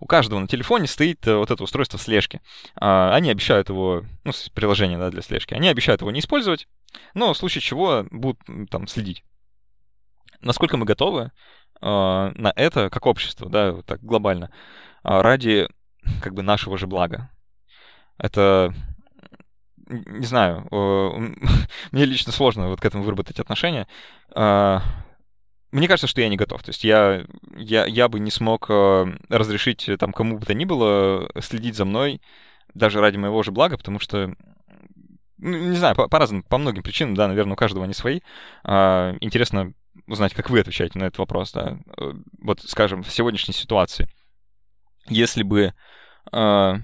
у 0.00 0.06
каждого 0.06 0.38
на 0.38 0.48
телефоне 0.48 0.86
стоит 0.86 1.26
э, 1.26 1.36
вот 1.36 1.50
это 1.50 1.62
устройство 1.62 1.98
слежки. 1.98 2.40
Э, 2.80 3.10
они 3.12 3.30
обещают 3.30 3.68
его, 3.68 4.04
ну, 4.24 4.32
приложение, 4.54 4.98
да, 4.98 5.10
для 5.10 5.22
слежки, 5.22 5.54
они 5.54 5.68
обещают 5.68 6.00
его 6.00 6.10
не 6.10 6.20
использовать, 6.20 6.68
но 7.14 7.32
в 7.32 7.38
случае 7.38 7.62
чего 7.62 8.06
будут 8.10 8.40
там 8.70 8.86
следить. 8.86 9.24
Насколько 10.40 10.76
мы 10.76 10.84
готовы 10.84 11.32
э, 11.80 11.86
на 11.86 12.52
это, 12.56 12.90
как 12.90 13.06
общество, 13.06 13.48
да, 13.48 13.72
вот 13.72 13.86
так 13.86 14.02
глобально, 14.02 14.50
ради 15.02 15.68
как 16.22 16.34
бы 16.34 16.42
нашего 16.42 16.78
же 16.78 16.86
блага. 16.86 17.30
Это 18.18 18.74
не 19.88 20.26
знаю, 20.26 20.66
мне 21.92 22.04
лично 22.04 22.32
сложно 22.32 22.68
вот 22.68 22.80
к 22.80 22.84
этому 22.84 23.04
выработать 23.04 23.38
отношение. 23.38 23.86
А, 24.34 24.82
мне 25.70 25.88
кажется, 25.88 26.06
что 26.06 26.20
я 26.20 26.28
не 26.28 26.36
готов. 26.36 26.62
То 26.62 26.70
есть 26.70 26.84
я, 26.84 27.24
я, 27.56 27.86
я 27.86 28.08
бы 28.08 28.18
не 28.18 28.30
смог 28.30 28.66
э, 28.68 29.06
разрешить 29.28 29.88
там 29.98 30.12
кому 30.12 30.38
бы 30.38 30.46
то 30.46 30.54
ни 30.54 30.64
было 30.64 31.30
следить 31.40 31.76
за 31.76 31.84
мной, 31.84 32.20
даже 32.74 33.00
ради 33.00 33.16
моего 33.16 33.42
же 33.42 33.52
блага, 33.52 33.76
потому 33.76 34.00
что, 34.00 34.34
ну, 35.38 35.58
не 35.58 35.76
знаю, 35.76 35.94
по, 35.94 36.08
по 36.08 36.18
разным, 36.18 36.42
по 36.42 36.58
многим 36.58 36.82
причинам, 36.82 37.14
да, 37.14 37.28
наверное, 37.28 37.54
у 37.54 37.56
каждого 37.56 37.84
они 37.84 37.94
свои. 37.94 38.20
А, 38.64 39.14
интересно 39.20 39.72
узнать, 40.06 40.34
как 40.34 40.50
вы 40.50 40.60
отвечаете 40.60 40.98
на 40.98 41.04
этот 41.04 41.18
вопрос, 41.18 41.52
да. 41.52 41.78
Э, 41.96 42.12
вот, 42.40 42.60
скажем, 42.62 43.02
в 43.02 43.12
сегодняшней 43.12 43.54
ситуации, 43.54 44.08
если 45.08 45.42
бы 45.42 45.74
а, 46.32 46.78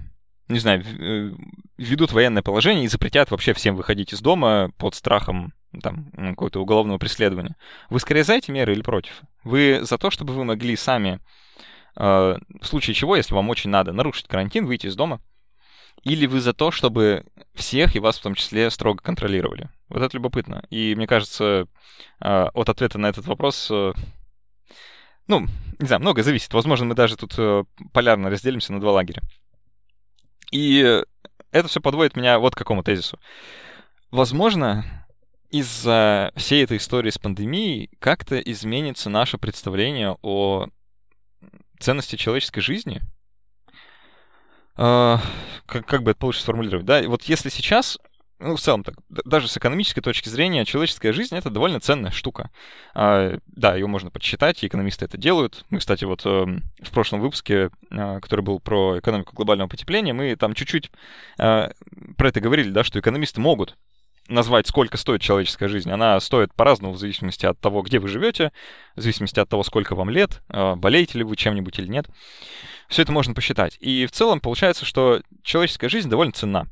не 0.52 0.58
знаю, 0.58 0.84
э, 0.84 1.32
введут 1.78 2.12
военное 2.12 2.42
положение 2.42 2.84
и 2.84 2.88
запретят 2.88 3.30
вообще 3.30 3.52
всем 3.54 3.76
выходить 3.76 4.12
из 4.12 4.20
дома 4.20 4.70
под 4.76 4.94
страхом 4.94 5.54
там, 5.82 6.10
какого-то 6.12 6.60
уголовного 6.60 6.98
преследования. 6.98 7.56
Вы 7.90 7.98
скорее 8.00 8.24
за 8.24 8.34
эти 8.34 8.50
меры 8.50 8.72
или 8.72 8.82
против? 8.82 9.22
Вы 9.42 9.80
за 9.82 9.98
то, 9.98 10.10
чтобы 10.10 10.34
вы 10.34 10.44
могли 10.44 10.76
сами, 10.76 11.20
э, 11.96 12.36
в 12.60 12.66
случае 12.66 12.94
чего, 12.94 13.16
если 13.16 13.34
вам 13.34 13.48
очень 13.50 13.70
надо, 13.70 13.92
нарушить 13.92 14.28
карантин, 14.28 14.66
выйти 14.66 14.86
из 14.86 14.96
дома? 14.96 15.20
Или 16.04 16.26
вы 16.26 16.40
за 16.40 16.52
то, 16.52 16.70
чтобы 16.70 17.24
всех 17.54 17.96
и 17.96 18.00
вас 18.00 18.18
в 18.18 18.22
том 18.22 18.34
числе 18.34 18.70
строго 18.70 19.02
контролировали? 19.02 19.68
Вот 19.88 20.02
это 20.02 20.16
любопытно. 20.16 20.64
И 20.70 20.94
мне 20.94 21.06
кажется, 21.06 21.66
э, 22.20 22.48
от 22.52 22.68
ответа 22.68 22.98
на 22.98 23.06
этот 23.08 23.26
вопрос 23.26 23.70
ну, 25.28 25.46
не 25.78 25.86
знаю, 25.86 26.00
много 26.00 26.22
зависит. 26.24 26.52
Возможно, 26.52 26.84
мы 26.84 26.94
даже 26.96 27.16
тут 27.16 27.66
полярно 27.92 28.28
разделимся 28.28 28.72
на 28.72 28.80
два 28.80 28.92
лагеря. 28.92 29.22
И 30.52 31.02
это 31.50 31.68
все 31.68 31.80
подводит 31.80 32.14
меня 32.14 32.38
вот 32.38 32.54
к 32.54 32.58
какому 32.58 32.84
тезису. 32.84 33.18
Возможно, 34.10 34.84
из-за 35.50 36.32
всей 36.36 36.62
этой 36.64 36.76
истории 36.76 37.10
с 37.10 37.18
пандемией 37.18 37.90
как-то 37.98 38.38
изменится 38.38 39.10
наше 39.10 39.38
представление 39.38 40.16
о 40.22 40.68
ценности 41.80 42.16
человеческой 42.16 42.60
жизни. 42.60 43.02
Uh, 44.76 45.18
как, 45.66 45.84
как 45.86 46.02
бы 46.02 46.12
это 46.12 46.20
получше 46.20 46.40
сформулировать, 46.40 46.86
да? 46.86 47.02
Вот 47.02 47.24
если 47.24 47.50
сейчас 47.50 47.98
ну, 48.42 48.56
в 48.56 48.60
целом, 48.60 48.82
так, 48.82 48.96
даже 49.08 49.48
с 49.48 49.56
экономической 49.56 50.00
точки 50.00 50.28
зрения, 50.28 50.64
человеческая 50.64 51.12
жизнь— 51.12 51.34
это 51.36 51.48
довольно 51.48 51.80
ценная 51.80 52.10
штука. 52.10 52.50
А, 52.94 53.38
да, 53.46 53.74
ее 53.74 53.86
можно 53.86 54.10
подсчитать, 54.10 54.62
и 54.62 54.66
экономисты 54.66 55.04
это 55.04 55.16
делают. 55.16 55.64
Мы, 55.70 55.78
кстати, 55.78 56.04
вот 56.04 56.22
э, 56.24 56.28
в 56.82 56.90
прошлом 56.90 57.20
выпуске, 57.20 57.70
э, 57.90 58.20
который 58.20 58.40
был 58.40 58.58
про 58.58 58.98
экономику 58.98 59.36
глобального 59.36 59.68
потепления, 59.68 60.12
мы 60.12 60.34
там 60.36 60.54
чуть-чуть 60.54 60.90
э, 61.38 61.70
про 62.16 62.28
это 62.28 62.40
говорили, 62.40 62.70
да, 62.70 62.82
что 62.82 62.98
экономисты 62.98 63.40
могут 63.40 63.76
назвать, 64.28 64.66
сколько 64.66 64.96
стоит 64.96 65.20
человеческая 65.20 65.68
жизнь. 65.68 65.90
Она 65.90 66.18
стоит 66.20 66.52
по-разному 66.54 66.94
в 66.94 66.98
зависимости 66.98 67.46
от 67.46 67.60
того, 67.60 67.82
где 67.82 67.98
вы 67.98 68.08
живете, 68.08 68.52
в 68.96 69.00
зависимости 69.00 69.38
от 69.38 69.48
того, 69.48 69.62
сколько 69.62 69.94
вам 69.94 70.10
лет, 70.10 70.42
э, 70.48 70.74
болеете 70.74 71.18
ли 71.18 71.24
вы 71.24 71.36
чем-нибудь 71.36 71.78
или 71.78 71.86
нет. 71.86 72.06
Все 72.88 73.02
это 73.02 73.12
можно 73.12 73.34
посчитать. 73.34 73.76
И 73.80 74.06
в 74.06 74.10
целом 74.10 74.40
получается, 74.40 74.84
что 74.84 75.22
человеческая 75.42 75.88
жизнь 75.88 76.08
довольно 76.08 76.32
ценна 76.32 76.68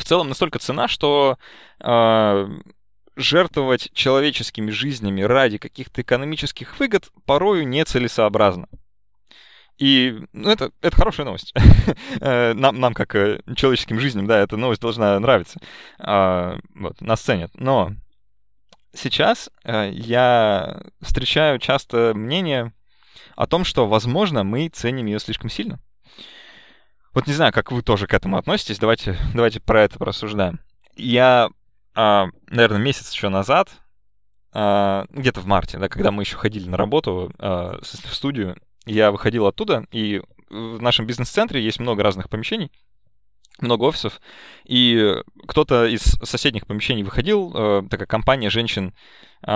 в 0.00 0.04
целом 0.04 0.28
настолько 0.28 0.58
цена, 0.58 0.88
что 0.88 1.38
э, 1.80 2.48
жертвовать 3.16 3.90
человеческими 3.92 4.70
жизнями 4.70 5.22
ради 5.22 5.58
каких-то 5.58 6.02
экономических 6.02 6.78
выгод 6.80 7.10
порою 7.26 7.66
нецелесообразно. 7.66 8.68
И 9.78 10.20
ну, 10.34 10.50
это, 10.50 10.72
это 10.82 10.96
хорошая 10.96 11.26
новость. 11.26 11.54
Э, 12.20 12.52
нам, 12.52 12.78
нам, 12.78 12.92
как 12.92 13.14
э, 13.14 13.40
человеческим 13.56 13.98
жизням, 13.98 14.26
да, 14.26 14.40
эта 14.40 14.56
новость 14.56 14.80
должна 14.80 15.18
нравиться. 15.18 15.58
А, 15.98 16.58
вот, 16.74 17.00
нас 17.00 17.20
ценят. 17.20 17.50
Но 17.54 17.92
сейчас 18.92 19.50
э, 19.64 19.90
я 19.92 20.82
встречаю 21.00 21.58
часто 21.58 22.12
мнение 22.14 22.72
о 23.36 23.46
том, 23.46 23.64
что, 23.64 23.86
возможно, 23.86 24.44
мы 24.44 24.68
ценим 24.68 25.06
ее 25.06 25.18
слишком 25.18 25.48
сильно. 25.48 25.80
Вот 27.12 27.26
не 27.26 27.32
знаю, 27.32 27.52
как 27.52 27.72
вы 27.72 27.82
тоже 27.82 28.06
к 28.06 28.14
этому 28.14 28.36
относитесь. 28.36 28.78
Давайте, 28.78 29.16
давайте 29.34 29.60
про 29.60 29.82
это 29.82 29.98
порассуждаем. 29.98 30.60
Я, 30.96 31.50
а, 31.94 32.28
наверное, 32.48 32.78
месяц 32.78 33.12
еще 33.12 33.28
назад, 33.28 33.70
а, 34.52 35.06
где-то 35.10 35.40
в 35.40 35.46
марте, 35.46 35.78
да, 35.78 35.88
когда 35.88 36.12
мы 36.12 36.22
еще 36.22 36.36
ходили 36.36 36.68
на 36.68 36.76
работу 36.76 37.32
а, 37.38 37.80
в 37.82 38.14
студию, 38.14 38.56
я 38.86 39.10
выходил 39.10 39.46
оттуда, 39.46 39.86
и 39.90 40.22
в 40.48 40.80
нашем 40.80 41.06
бизнес-центре 41.06 41.62
есть 41.62 41.80
много 41.80 42.02
разных 42.02 42.28
помещений, 42.28 42.70
много 43.60 43.84
офисов, 43.84 44.20
и 44.64 45.14
кто-то 45.46 45.86
из 45.86 46.02
соседних 46.22 46.66
помещений 46.66 47.02
выходил, 47.02 47.86
такая 47.88 48.06
компания 48.06 48.50
женщин, 48.50 48.94
не 49.46 49.50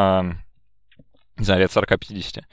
знаю, 1.38 1.60
лет 1.60 1.70
40-50, 1.70 2.44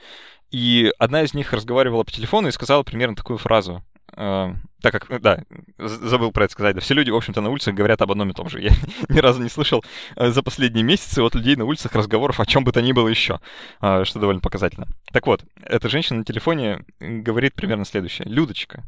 и 0.50 0.92
одна 0.98 1.22
из 1.22 1.34
них 1.34 1.52
разговаривала 1.52 2.02
по 2.02 2.10
телефону 2.10 2.48
и 2.48 2.52
сказала 2.52 2.82
примерно 2.82 3.14
такую 3.14 3.38
фразу. 3.38 3.84
Э, 4.16 4.54
так 4.82 4.92
как, 4.92 5.20
да, 5.22 5.44
забыл 5.78 6.32
про 6.32 6.44
это 6.44 6.52
сказать, 6.52 6.74
да, 6.74 6.80
все 6.80 6.94
люди, 6.94 7.10
в 7.10 7.16
общем-то, 7.16 7.40
на 7.40 7.50
улицах 7.50 7.74
говорят 7.74 8.02
об 8.02 8.10
одном 8.10 8.30
и 8.30 8.34
том 8.34 8.48
же. 8.48 8.60
Я 8.60 8.70
ни 9.08 9.18
разу 9.18 9.42
не 9.42 9.48
слышал 9.48 9.84
э, 10.16 10.30
за 10.30 10.42
последние 10.42 10.82
месяцы 10.82 11.20
от 11.20 11.34
людей 11.34 11.56
на 11.56 11.64
улицах 11.64 11.94
разговоров 11.94 12.40
о 12.40 12.46
чем 12.46 12.64
бы 12.64 12.72
то 12.72 12.82
ни 12.82 12.92
было 12.92 13.08
еще, 13.08 13.40
э, 13.80 14.04
что 14.04 14.18
довольно 14.18 14.40
показательно. 14.40 14.88
Так 15.12 15.26
вот, 15.26 15.44
эта 15.62 15.88
женщина 15.88 16.20
на 16.20 16.24
телефоне 16.24 16.84
говорит 16.98 17.54
примерно 17.54 17.84
следующее. 17.84 18.28
Людочка, 18.28 18.84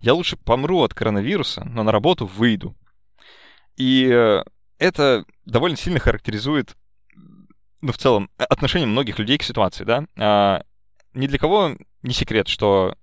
я 0.00 0.14
лучше 0.14 0.36
помру 0.36 0.82
от 0.82 0.94
коронавируса, 0.94 1.64
но 1.64 1.82
на 1.82 1.92
работу 1.92 2.26
выйду. 2.26 2.76
И 3.76 4.08
э, 4.10 4.42
это 4.78 5.24
довольно 5.44 5.76
сильно 5.76 6.00
характеризует, 6.00 6.76
ну, 7.82 7.92
в 7.92 7.98
целом, 7.98 8.30
отношение 8.36 8.88
многих 8.88 9.18
людей 9.18 9.38
к 9.38 9.42
ситуации, 9.42 9.84
да. 9.84 10.04
А, 10.18 10.62
ни 11.14 11.26
для 11.26 11.38
кого 11.38 11.76
не 12.02 12.14
секрет, 12.14 12.48
что 12.48 12.96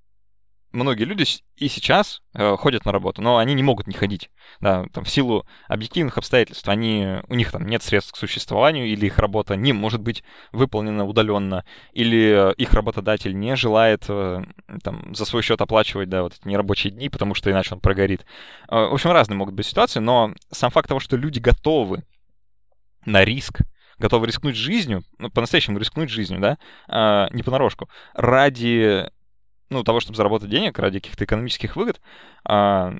многие 0.74 1.06
люди 1.06 1.26
и 1.56 1.68
сейчас 1.68 2.22
э, 2.34 2.56
ходят 2.58 2.84
на 2.84 2.92
работу, 2.92 3.22
но 3.22 3.38
они 3.38 3.54
не 3.54 3.64
могут 3.64 3.88
не 3.88 3.94
ходить. 3.94 4.30
Да, 4.60 4.86
там, 4.92 5.04
в 5.04 5.10
силу 5.10 5.46
объективных 5.68 6.18
обстоятельств. 6.18 6.68
Они, 6.68 7.20
у 7.30 7.36
них 7.36 7.52
там 7.52 7.66
нет 7.68 7.84
средств 7.84 8.12
к 8.12 8.18
существованию, 8.18 8.88
или 8.88 9.06
их 9.06 9.20
работа 9.20 9.56
не 9.56 9.72
может 9.72 10.02
быть 10.02 10.24
выполнена 10.52 11.06
удаленно, 11.06 11.64
или 11.94 12.54
их 12.58 12.74
работодатель 12.74 13.38
не 13.38 13.56
желает 13.56 14.06
э, 14.10 14.42
там, 14.84 15.16
за 15.16 15.26
свой 15.26 15.44
счет 15.44 15.62
оплачивать 15.62 16.10
да, 16.10 16.24
вот 16.24 16.34
эти 16.34 16.48
нерабочие 16.48 16.92
дни, 16.92 17.10
потому 17.10 17.36
что 17.36 17.52
иначе 17.52 17.76
он 17.76 17.80
прогорит. 17.80 18.26
Э, 18.70 18.88
в 18.88 18.94
общем, 18.94 19.12
разные 19.12 19.38
могут 19.38 19.54
быть 19.54 19.68
ситуации, 19.68 20.00
но 20.00 20.34
сам 20.52 20.72
факт 20.72 20.90
того, 20.90 21.00
что 21.00 21.16
люди 21.16 21.40
готовы 21.40 22.04
на 23.06 23.24
риск, 23.24 23.62
готовы 24.00 24.28
рискнуть 24.28 24.56
жизнью, 24.56 25.04
ну, 25.20 25.30
по-настоящему 25.30 25.78
рискнуть 25.78 26.10
жизнью, 26.10 26.40
да, 26.40 26.58
э, 26.88 27.34
не 27.34 27.44
понарошку, 27.44 27.90
ради 28.14 29.08
ну, 29.70 29.84
того, 29.84 30.00
чтобы 30.00 30.18
заработать 30.18 30.50
денег 30.50 30.78
ради 30.80 31.00
каких-то 31.00 31.26
экономических 31.26 31.76
выгод, 31.76 32.02
а, 32.46 32.96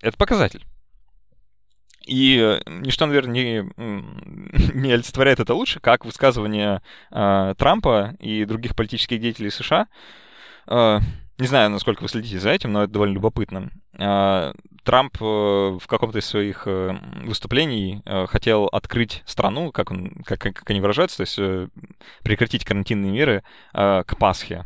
это 0.00 0.16
показатель. 0.16 0.64
И 2.06 2.60
ничто, 2.66 3.06
наверное, 3.06 3.32
не, 3.32 3.72
не 4.74 4.92
олицетворяет 4.92 5.40
это 5.40 5.54
лучше, 5.54 5.78
как 5.80 6.04
высказывание 6.04 6.82
а, 7.10 7.54
Трампа 7.54 8.14
и 8.18 8.44
других 8.44 8.74
политических 8.74 9.20
деятелей 9.20 9.50
США. 9.50 9.88
А, 10.66 11.00
не 11.38 11.46
знаю, 11.46 11.70
насколько 11.70 12.02
вы 12.02 12.08
следите 12.08 12.40
за 12.40 12.50
этим, 12.50 12.72
но 12.72 12.84
это 12.84 12.92
довольно 12.94 13.14
любопытно. 13.14 13.70
А, 13.98 14.54
Трамп 14.88 15.18
э, 15.20 15.24
в 15.24 15.86
каком-то 15.86 16.18
из 16.18 16.24
своих 16.24 16.62
э, 16.64 16.96
выступлений 17.24 18.00
э, 18.06 18.26
хотел 18.26 18.66
открыть 18.66 19.22
страну, 19.26 19.70
как, 19.70 19.90
он, 19.90 20.22
как, 20.24 20.40
как 20.40 20.70
они 20.70 20.80
выражаются, 20.80 21.18
то 21.18 21.22
есть 21.24 21.70
прекратить 22.22 22.64
карантинные 22.64 23.12
меры 23.12 23.42
к 23.72 24.16
Пасхе 24.18 24.64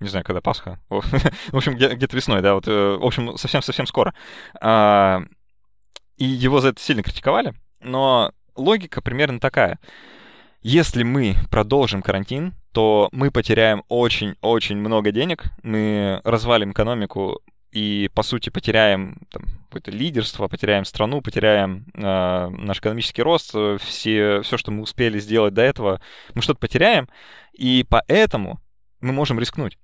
не 0.00 0.08
знаю, 0.08 0.24
когда 0.24 0.40
Пасха. 0.40 0.78
в 0.88 1.56
общем, 1.56 1.74
где-то 1.74 2.16
весной, 2.16 2.40
да, 2.42 2.54
вот, 2.54 2.68
э, 2.68 2.96
в 2.96 3.04
общем, 3.04 3.36
совсем-совсем 3.36 3.86
скоро. 3.86 4.14
А, 4.60 5.22
и 6.16 6.24
его 6.24 6.60
за 6.60 6.68
это 6.68 6.80
сильно 6.80 7.02
критиковали, 7.02 7.54
но 7.80 8.32
логика 8.54 9.00
примерно 9.00 9.40
такая. 9.40 9.78
Если 10.62 11.04
мы 11.04 11.36
продолжим 11.50 12.02
карантин, 12.02 12.54
то 12.72 13.08
мы 13.12 13.30
потеряем 13.30 13.84
очень-очень 13.88 14.76
много 14.76 15.12
денег, 15.12 15.44
мы 15.62 16.20
развалим 16.24 16.72
экономику 16.72 17.40
и, 17.70 18.10
по 18.14 18.22
сути, 18.22 18.50
потеряем 18.50 19.18
там, 19.30 19.44
какое-то 19.66 19.90
лидерство, 19.90 20.48
потеряем 20.48 20.84
страну, 20.84 21.20
потеряем 21.20 21.86
э, 21.94 22.48
наш 22.48 22.78
экономический 22.78 23.22
рост, 23.22 23.54
все, 23.80 24.40
все, 24.42 24.56
что 24.56 24.70
мы 24.70 24.82
успели 24.82 25.18
сделать 25.20 25.54
до 25.54 25.62
этого, 25.62 26.00
мы 26.34 26.42
что-то 26.42 26.60
потеряем, 26.60 27.08
и 27.52 27.84
поэтому 27.88 28.60
мы 29.00 29.12
можем 29.12 29.38
рискнуть. 29.38 29.78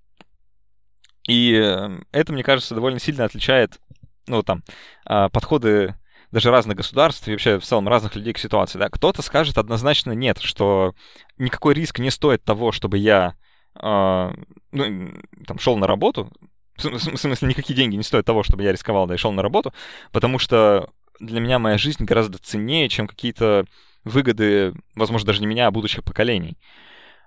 И 1.26 1.54
эм, 1.54 2.06
это, 2.12 2.32
мне 2.32 2.42
кажется, 2.42 2.74
довольно 2.74 2.98
сильно 2.98 3.24
отличает, 3.24 3.80
ну, 4.26 4.42
там, 4.42 4.62
а, 5.04 5.28
подходы 5.28 5.94
даже 6.30 6.50
разных 6.50 6.76
государств 6.76 7.28
и 7.28 7.30
вообще 7.30 7.58
в 7.58 7.64
целом 7.64 7.88
разных 7.88 8.16
людей 8.16 8.32
к 8.32 8.38
ситуации, 8.38 8.78
да. 8.78 8.88
Кто-то 8.88 9.22
скажет 9.22 9.56
однозначно 9.56 10.12
нет, 10.12 10.38
что 10.40 10.94
никакой 11.38 11.74
риск 11.74 12.00
не 12.00 12.10
стоит 12.10 12.42
того, 12.42 12.72
чтобы 12.72 12.98
я, 12.98 13.34
э, 13.80 14.32
ну, 14.72 15.12
там, 15.46 15.58
шел 15.60 15.76
на 15.76 15.86
работу, 15.86 16.32
в 16.76 16.98
смысле, 16.98 17.48
никакие 17.48 17.76
деньги 17.76 17.94
не 17.94 18.02
стоят 18.02 18.26
того, 18.26 18.42
чтобы 18.42 18.64
я 18.64 18.72
рисковал, 18.72 19.06
да, 19.06 19.14
и 19.14 19.18
шел 19.18 19.30
на 19.30 19.42
работу, 19.42 19.72
потому 20.10 20.40
что 20.40 20.90
для 21.20 21.38
меня 21.40 21.60
моя 21.60 21.78
жизнь 21.78 22.04
гораздо 22.04 22.38
ценнее, 22.38 22.88
чем 22.88 23.06
какие-то 23.06 23.64
выгоды, 24.02 24.74
возможно, 24.96 25.28
даже 25.28 25.40
не 25.40 25.46
меня, 25.46 25.68
а 25.68 25.70
будущих 25.70 26.02
поколений. 26.02 26.58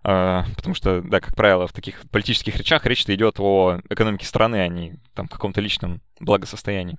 А, 0.03 0.45
потому 0.55 0.75
что, 0.75 1.01
да, 1.01 1.19
как 1.19 1.35
правило, 1.35 1.67
в 1.67 1.73
таких 1.73 2.09
политических 2.09 2.55
речах 2.55 2.85
речь-то 2.85 3.13
идет 3.13 3.39
о 3.39 3.79
экономике 3.89 4.25
страны, 4.25 4.57
а 4.57 4.67
не 4.67 4.99
там 5.13 5.27
каком-то 5.27 5.61
личном 5.61 6.01
благосостоянии. 6.19 6.97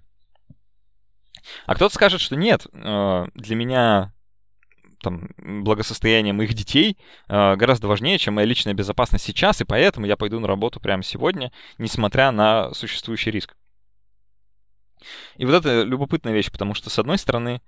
А 1.66 1.74
кто-то 1.74 1.94
скажет, 1.94 2.20
что 2.20 2.36
нет, 2.36 2.66
а, 2.72 3.28
для 3.34 3.56
меня 3.56 4.12
там, 5.02 5.30
благосостояние 5.38 6.32
моих 6.32 6.54
детей 6.54 6.98
э, 7.28 7.56
гораздо 7.56 7.86
важнее, 7.88 8.18
чем 8.18 8.34
моя 8.34 8.46
личная 8.46 8.74
безопасность 8.74 9.24
сейчас, 9.24 9.60
и 9.60 9.64
поэтому 9.64 10.06
я 10.06 10.16
пойду 10.16 10.40
на 10.40 10.48
работу 10.48 10.80
прямо 10.80 11.02
сегодня, 11.02 11.52
несмотря 11.78 12.30
на 12.32 12.72
существующий 12.74 13.30
риск. 13.30 13.54
И 15.36 15.44
вот 15.44 15.54
это 15.54 15.82
любопытная 15.82 16.32
вещь, 16.32 16.50
потому 16.50 16.74
что, 16.74 16.90
с 16.90 16.98
одной 16.98 17.18
стороны, 17.18 17.62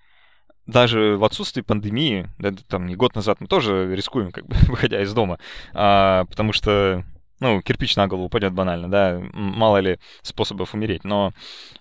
даже 0.70 1.16
в 1.16 1.24
отсутствии 1.24 1.62
пандемии, 1.62 2.28
да, 2.38 2.52
там 2.68 2.86
не 2.86 2.96
год 2.96 3.14
назад 3.14 3.40
мы 3.40 3.46
тоже 3.46 3.94
рискуем, 3.94 4.32
как 4.32 4.46
бы, 4.46 4.54
выходя 4.68 5.02
из 5.02 5.12
дома, 5.12 5.38
а, 5.74 6.24
потому 6.26 6.52
что, 6.52 7.04
ну, 7.40 7.60
кирпич 7.62 7.96
на 7.96 8.06
голову 8.06 8.26
упадет 8.26 8.52
банально, 8.52 8.90
да, 8.90 9.20
мало 9.32 9.78
ли 9.78 9.98
способов 10.22 10.74
умереть, 10.74 11.04
но 11.04 11.32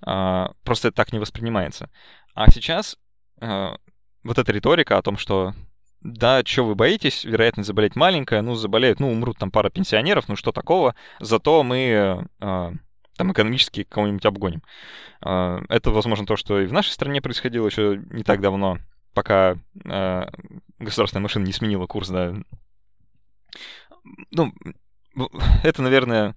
а, 0.02 0.52
просто 0.64 0.90
это 0.90 0.98
так 0.98 1.14
не 1.14 1.20
воспринимается. 1.20 1.90
А 2.34 2.50
сейчас 2.52 2.98
а, 3.42 3.78
вот 4.24 4.38
эта 4.38 4.52
риторика 4.52 4.98
о 4.98 5.02
том, 5.02 5.18
что 5.18 5.54
да, 6.02 6.44
что 6.46 6.64
вы 6.64 6.76
боитесь, 6.76 7.26
вероятность 7.26 7.68
заболеть 7.68 7.96
маленькая, 7.96 8.42
ну, 8.42 8.56
заболеют, 8.56 9.00
ну, 9.00 9.12
умрут 9.12 9.38
там 9.38 9.52
пара 9.52 9.70
пенсионеров, 9.70 10.30
ну, 10.30 10.36
что 10.36 10.52
такого, 10.52 10.96
зато 11.20 11.62
мы 11.64 12.26
а, 12.40 12.74
там 13.20 13.34
экономически 13.34 13.84
кого-нибудь 13.84 14.26
обгоним. 14.26 14.64
А, 15.22 15.62
это, 15.68 15.92
возможно, 15.92 16.26
то, 16.26 16.38
что 16.38 16.62
и 16.62 16.68
в 16.68 16.72
нашей 16.72 16.92
стране 16.92 17.22
происходило 17.22 17.66
еще 17.66 18.02
не 18.12 18.24
так 18.24 18.40
давно, 18.40 18.80
пока 19.14 19.58
а, 19.86 20.30
государственная 20.80 21.24
машина 21.24 21.44
не 21.44 21.52
сменила 21.52 21.86
курс, 21.86 22.08
да. 22.08 22.34
Ну, 24.32 24.54
это, 25.64 25.82
наверное, 25.82 26.34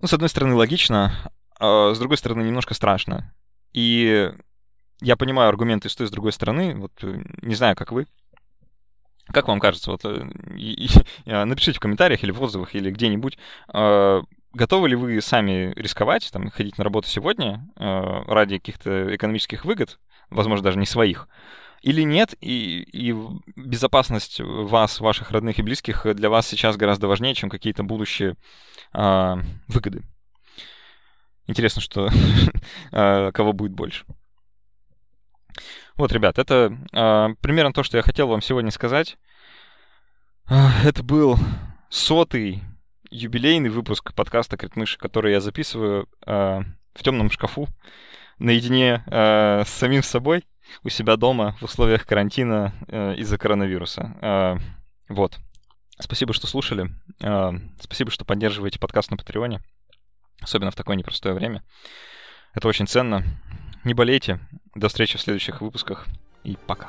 ну, 0.00 0.08
с 0.08 0.14
одной 0.14 0.30
стороны, 0.30 0.54
логично, 0.54 1.30
а 1.60 1.92
с 1.92 1.98
другой 1.98 2.16
стороны, 2.16 2.40
немножко 2.40 2.72
страшно. 2.72 3.34
И 3.74 4.32
я 5.02 5.16
понимаю 5.16 5.50
аргументы 5.50 5.90
с 5.90 5.94
той 5.94 6.06
с 6.06 6.10
другой 6.10 6.32
стороны. 6.32 6.74
Вот 6.74 6.92
э, 7.02 7.22
не 7.42 7.54
знаю, 7.54 7.76
как 7.76 7.92
вы. 7.92 8.06
Как 9.26 9.46
вам 9.46 9.60
кажется? 9.60 9.90
Вот, 9.90 10.06
э, 10.06 10.26
и, 10.56 10.86
и, 10.86 10.88
напишите 11.26 11.76
в 11.76 11.80
комментариях 11.80 12.24
или 12.24 12.30
в 12.30 12.42
отзывах, 12.42 12.74
или 12.74 12.90
где-нибудь, 12.90 13.36
готовы 14.52 14.88
ли 14.88 14.96
вы 14.96 15.20
сами 15.20 15.72
рисковать, 15.76 16.30
там, 16.32 16.50
ходить 16.50 16.78
на 16.78 16.84
работу 16.84 17.08
сегодня 17.08 17.68
э, 17.76 18.22
ради 18.26 18.58
каких-то 18.58 19.14
экономических 19.14 19.64
выгод, 19.64 19.98
возможно, 20.30 20.64
даже 20.64 20.78
не 20.78 20.86
своих, 20.86 21.28
или 21.82 22.02
нет, 22.02 22.34
и, 22.40 22.82
и 22.92 23.14
безопасность 23.56 24.40
вас, 24.40 25.00
ваших 25.00 25.32
родных 25.32 25.58
и 25.58 25.62
близких 25.62 26.06
для 26.14 26.30
вас 26.30 26.46
сейчас 26.46 26.76
гораздо 26.76 27.08
важнее, 27.08 27.34
чем 27.34 27.50
какие-то 27.50 27.82
будущие 27.82 28.36
э, 28.92 29.34
выгоды. 29.66 30.02
Интересно, 31.46 31.82
что 31.82 32.08
э, 32.92 33.32
кого 33.34 33.52
будет 33.52 33.72
больше. 33.72 34.04
Вот, 35.96 36.12
ребят, 36.12 36.38
это 36.38 36.78
э, 36.92 37.28
примерно 37.40 37.72
то, 37.72 37.82
что 37.82 37.96
я 37.96 38.02
хотел 38.02 38.28
вам 38.28 38.42
сегодня 38.42 38.70
сказать. 38.70 39.18
Это 40.48 41.02
был 41.02 41.36
сотый 41.88 42.62
юбилейный 43.12 43.68
выпуск 43.68 44.14
подкаста 44.14 44.56
Критмыши, 44.56 44.98
который 44.98 45.32
я 45.32 45.40
записываю 45.40 46.08
э, 46.26 46.60
в 46.94 47.02
темном 47.02 47.30
шкафу, 47.30 47.68
наедине 48.38 49.04
э, 49.06 49.64
с 49.66 49.68
самим 49.68 50.02
собой, 50.02 50.44
у 50.82 50.88
себя 50.88 51.16
дома, 51.16 51.54
в 51.60 51.64
условиях 51.64 52.06
карантина 52.06 52.72
э, 52.88 53.16
из-за 53.16 53.36
коронавируса. 53.36 54.16
Э, 54.22 54.56
вот. 55.08 55.38
Спасибо, 55.98 56.32
что 56.32 56.46
слушали. 56.46 56.90
Э, 57.20 57.50
спасибо, 57.80 58.10
что 58.10 58.24
поддерживаете 58.24 58.78
подкаст 58.78 59.10
на 59.10 59.18
Патреоне, 59.18 59.60
особенно 60.40 60.70
в 60.70 60.74
такое 60.74 60.96
непростое 60.96 61.34
время. 61.34 61.62
Это 62.54 62.66
очень 62.66 62.86
ценно. 62.86 63.22
Не 63.84 63.92
болейте. 63.92 64.40
До 64.74 64.88
встречи 64.88 65.18
в 65.18 65.20
следующих 65.20 65.60
выпусках 65.60 66.06
и 66.44 66.56
пока. 66.66 66.88